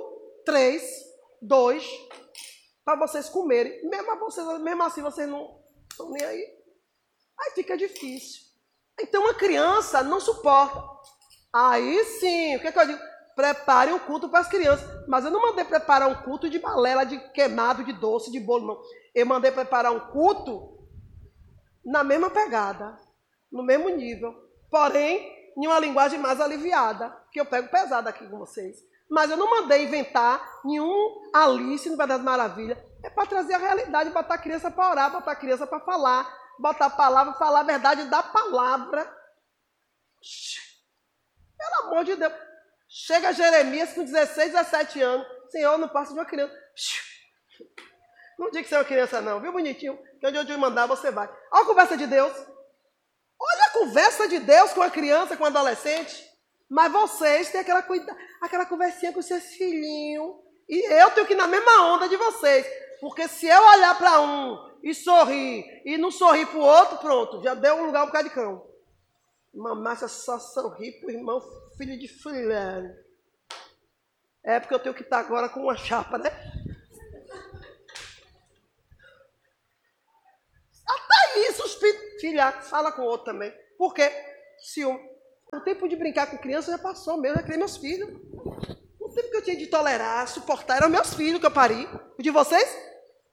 três, 0.44 0.84
dois, 1.40 1.84
para 2.84 2.96
vocês 2.96 3.28
comerem. 3.28 3.88
Mesmo, 3.90 4.20
vocês, 4.20 4.46
mesmo 4.60 4.82
assim 4.84 5.02
vocês 5.02 5.28
não 5.28 5.60
estão 5.90 6.10
nem 6.10 6.24
aí. 6.24 6.46
Aí 7.40 7.50
fica 7.56 7.76
difícil. 7.76 8.51
Então 9.00 9.22
uma 9.22 9.34
criança 9.34 10.02
não 10.02 10.20
suporta. 10.20 10.82
Aí 11.52 12.04
sim, 12.04 12.56
o 12.56 12.60
que, 12.60 12.68
é 12.68 12.72
que 12.72 12.78
eu 12.78 12.86
digo? 12.86 13.00
Prepare 13.34 13.92
um 13.92 13.98
culto 13.98 14.28
para 14.28 14.40
as 14.40 14.48
crianças. 14.48 14.86
Mas 15.08 15.24
eu 15.24 15.30
não 15.30 15.40
mandei 15.40 15.64
preparar 15.64 16.08
um 16.08 16.22
culto 16.22 16.48
de 16.48 16.58
balela, 16.58 17.04
de 17.04 17.18
queimado, 17.30 17.84
de 17.84 17.92
doce, 17.92 18.30
de 18.30 18.40
bolo, 18.40 18.66
não. 18.66 18.82
Eu 19.14 19.26
mandei 19.26 19.50
preparar 19.50 19.92
um 19.92 20.00
culto 20.00 20.78
na 21.84 22.04
mesma 22.04 22.30
pegada, 22.30 22.96
no 23.50 23.62
mesmo 23.62 23.88
nível 23.88 24.52
porém 24.72 25.30
em 25.54 25.66
uma 25.66 25.78
linguagem 25.78 26.18
mais 26.18 26.40
aliviada, 26.40 27.14
que 27.30 27.38
eu 27.38 27.44
pego 27.44 27.68
pesado 27.68 28.08
aqui 28.08 28.26
com 28.26 28.38
vocês. 28.38 28.78
Mas 29.08 29.30
eu 29.30 29.36
não 29.36 29.50
mandei 29.50 29.84
inventar 29.84 30.42
nenhum 30.64 31.30
Alice 31.34 31.88
no 31.90 31.98
Verdade 31.98 32.24
Maravilha. 32.24 32.82
É 33.04 33.10
para 33.10 33.26
trazer 33.26 33.52
a 33.52 33.58
realidade, 33.58 34.08
botar 34.08 34.34
a 34.34 34.38
criança 34.38 34.70
para 34.70 34.90
orar, 34.90 35.12
botar 35.12 35.32
a 35.32 35.36
criança 35.36 35.66
para 35.66 35.80
falar, 35.80 36.26
botar 36.58 36.86
a 36.86 36.90
palavra, 36.90 37.34
falar 37.34 37.60
a 37.60 37.64
verdade 37.64 38.04
da 38.04 38.22
palavra. 38.22 39.04
Pelo 41.56 41.88
amor 41.88 42.04
de 42.04 42.16
Deus. 42.16 42.32
Chega 42.88 43.32
Jeremias 43.32 43.94
com 43.94 44.04
16, 44.04 44.52
17 44.52 45.00
anos. 45.00 45.26
Senhor, 45.50 45.78
não 45.78 45.88
passa 45.88 46.12
de 46.12 46.18
uma 46.18 46.26
criança. 46.26 46.54
Não 48.38 48.50
diga 48.50 48.62
que 48.62 48.68
você 48.68 48.74
é 48.74 48.78
uma 48.78 48.84
criança, 48.84 49.20
não, 49.20 49.40
viu, 49.40 49.52
bonitinho? 49.52 49.98
Que 50.18 50.26
onde 50.26 50.52
eu 50.52 50.58
mandar, 50.58 50.86
você 50.86 51.10
vai. 51.10 51.28
Olha 51.52 51.62
a 51.62 51.66
conversa 51.66 51.96
de 51.96 52.06
Deus. 52.06 52.32
Olha 53.38 53.64
a 53.66 53.70
conversa 53.70 54.28
de 54.28 54.38
Deus 54.40 54.72
com 54.72 54.82
a 54.82 54.90
criança, 54.90 55.36
com 55.36 55.44
o 55.44 55.46
adolescente. 55.46 56.28
Mas 56.68 56.90
vocês 56.90 57.50
têm 57.50 57.60
aquela, 57.60 57.84
aquela 58.40 58.66
conversinha 58.66 59.12
com 59.12 59.20
seus 59.20 59.44
filhinhos. 59.54 60.36
E 60.68 60.92
eu 60.92 61.10
tenho 61.10 61.26
que 61.26 61.34
ir 61.34 61.36
na 61.36 61.46
mesma 61.46 61.92
onda 61.92 62.08
de 62.08 62.16
vocês. 62.16 62.66
Porque 63.00 63.28
se 63.28 63.46
eu 63.46 63.62
olhar 63.62 63.96
para 63.98 64.20
um 64.20 64.71
e 64.82 64.94
sorrir 64.94 65.82
e 65.84 65.96
não 65.96 66.10
sorrir 66.10 66.46
para 66.46 66.58
o 66.58 66.62
outro, 66.62 66.98
pronto, 66.98 67.42
já 67.42 67.54
deu 67.54 67.76
um 67.76 67.86
lugar 67.86 68.04
um 68.04 68.06
bocado 68.06 68.28
de 68.28 68.34
cão. 68.34 68.66
Mamácia 69.54 70.08
só 70.08 70.38
sorri 70.38 70.92
para 70.92 71.08
o 71.08 71.10
irmão, 71.10 71.40
filho 71.76 71.98
de 71.98 72.08
fulano. 72.08 72.94
É 74.42 74.58
porque 74.58 74.74
eu 74.74 74.80
tenho 74.80 74.94
que 74.94 75.02
estar 75.02 75.20
agora 75.20 75.48
com 75.48 75.60
uma 75.60 75.76
chapa, 75.76 76.18
né? 76.18 76.30
isso, 81.48 81.64
os 81.64 81.74
filha, 82.20 82.52
fala 82.52 82.92
com 82.92 83.02
o 83.02 83.06
outro 83.06 83.26
também. 83.26 83.52
Porque 83.78 84.10
ciúme. 84.58 85.00
O 85.52 85.60
tempo 85.60 85.86
de 85.88 85.96
brincar 85.96 86.30
com 86.30 86.38
criança 86.38 86.70
já 86.70 86.78
passou 86.78 87.18
mesmo, 87.18 87.36
já 87.36 87.42
criei 87.42 87.58
meus 87.58 87.76
filhos. 87.76 88.08
O 88.98 89.08
tempo 89.10 89.30
que 89.30 89.36
eu 89.36 89.42
tinha 89.42 89.56
de 89.56 89.66
tolerar, 89.66 90.26
suportar, 90.26 90.78
eram 90.78 90.88
meus 90.88 91.14
filhos 91.14 91.40
que 91.40 91.46
eu 91.46 91.50
pari. 91.50 91.86
O 92.18 92.22
de 92.22 92.30
vocês? 92.30 92.74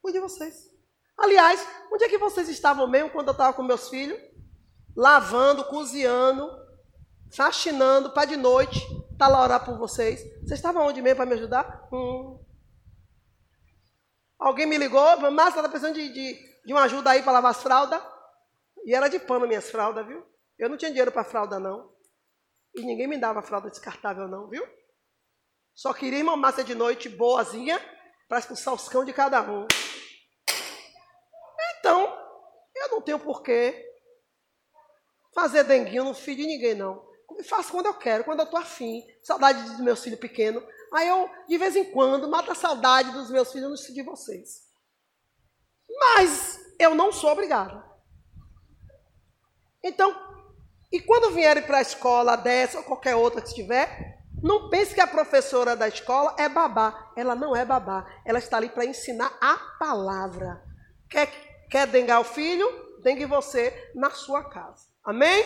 O 0.04 0.12
de 0.12 0.20
vocês. 0.20 0.69
Aliás, 1.20 1.66
onde 1.92 2.04
é 2.04 2.10
que 2.10 2.18
vocês 2.18 2.50
estavam 2.50 2.88
mesmo 2.88 3.10
quando 3.10 3.28
eu 3.28 3.34
estava 3.34 3.54
com 3.54 3.64
meus 3.64 3.90
filhos? 3.90 4.20
Lavando, 4.96 5.66
cozinhando, 5.66 6.50
faxinando 7.36 8.12
para 8.12 8.26
de 8.26 8.38
noite, 8.38 8.80
tá 9.18 9.28
lá 9.28 9.44
orar 9.44 9.66
por 9.66 9.78
vocês. 9.78 10.22
Vocês 10.42 10.60
estavam 10.60 10.86
onde 10.86 11.02
mesmo 11.02 11.18
para 11.18 11.26
me 11.26 11.34
ajudar? 11.34 11.88
Hum. 11.92 12.40
Alguém 14.40 14.66
me 14.66 14.78
ligou, 14.78 15.02
Márcia, 15.32 15.60
está 15.60 15.70
precisando 15.70 15.96
de, 15.96 16.10
de 16.14 16.50
de 16.70 16.74
uma 16.74 16.84
ajuda 16.84 17.10
aí 17.10 17.24
para 17.24 17.32
lavar 17.32 17.50
as 17.50 17.64
fraldas. 17.64 18.00
E 18.86 18.94
era 18.94 19.08
de 19.08 19.20
pano 19.20 19.48
minhas 19.48 19.72
fraldas, 19.72 20.06
viu? 20.06 20.24
Eu 20.58 20.70
não 20.70 20.78
tinha 20.78 20.92
dinheiro 20.92 21.12
para 21.12 21.24
fralda, 21.24 21.60
não. 21.60 21.92
E 22.76 22.82
ninguém 22.86 23.08
me 23.08 23.18
dava 23.18 23.42
fralda 23.42 23.72
descartável, 23.72 24.28
não, 24.28 24.48
viu? 24.48 24.64
Só 25.74 25.94
queria 25.94 26.24
uma 26.24 26.38
massa 26.38 26.64
de 26.64 26.76
noite 26.76 27.10
boazinha 27.10 27.80
para 28.28 28.38
expulsar 28.38 28.74
os 28.76 28.88
cão 28.88 29.04
de 29.04 29.14
cada 29.14 29.42
um. 29.42 29.66
Então, 31.80 32.16
eu 32.76 32.89
não 33.00 33.02
tenho 33.02 33.20
porquê 33.20 33.86
fazer 35.34 35.64
denguinho 35.64 36.04
no 36.04 36.14
filho 36.14 36.38
de 36.38 36.48
ninguém, 36.48 36.76
não. 36.76 37.08
Eu 37.38 37.44
faço 37.46 37.72
quando 37.72 37.86
eu 37.86 37.94
quero, 37.94 38.26
quando 38.26 38.40
eu 38.40 38.46
estou 38.46 38.60
afim. 38.60 39.02
Saudade 39.24 39.64
dos 39.64 39.80
meus 39.80 40.04
filhos 40.04 40.20
pequenos. 40.20 40.62
Aí 40.94 41.08
eu, 41.08 41.30
de 41.48 41.58
vez 41.58 41.76
em 41.76 41.86
quando, 41.86 42.28
mato 42.28 42.52
a 42.52 42.56
saudade 42.56 43.12
dos 43.12 43.30
meus 43.30 43.52
filhos 43.52 43.82
de 43.82 44.02
vocês. 44.02 44.68
Mas 45.90 46.60
eu 46.78 46.94
não 46.94 47.12
sou 47.12 47.32
obrigada. 47.32 47.88
Então, 49.82 50.14
e 50.92 51.00
quando 51.00 51.32
vierem 51.34 51.64
para 51.64 51.78
a 51.78 51.84
escola 51.84 52.36
dessa 52.36 52.80
ou 52.80 52.84
qualquer 52.84 53.16
outra 53.16 53.42
que 53.42 53.48
estiver, 53.48 54.20
não 54.44 54.70
pense 54.70 54.94
que 54.94 55.02
a 55.02 55.08
professora 55.08 55.76
da 55.76 55.88
escola 55.88 56.36
é 56.38 56.50
babá. 56.50 57.14
Ela 57.16 57.36
não 57.36 57.56
é 57.56 57.64
babá. 57.64 58.06
Ela 58.26 58.40
está 58.40 58.58
ali 58.58 58.70
para 58.70 58.86
ensinar 58.86 59.38
a 59.40 59.56
palavra. 59.78 60.62
Quer, 61.10 61.28
quer 61.70 61.88
dengar 61.88 62.20
o 62.20 62.26
filho? 62.26 62.88
Dengue 63.02 63.26
você 63.26 63.92
na 63.96 64.10
sua 64.10 64.44
casa. 64.44 64.88
Amém? 65.04 65.44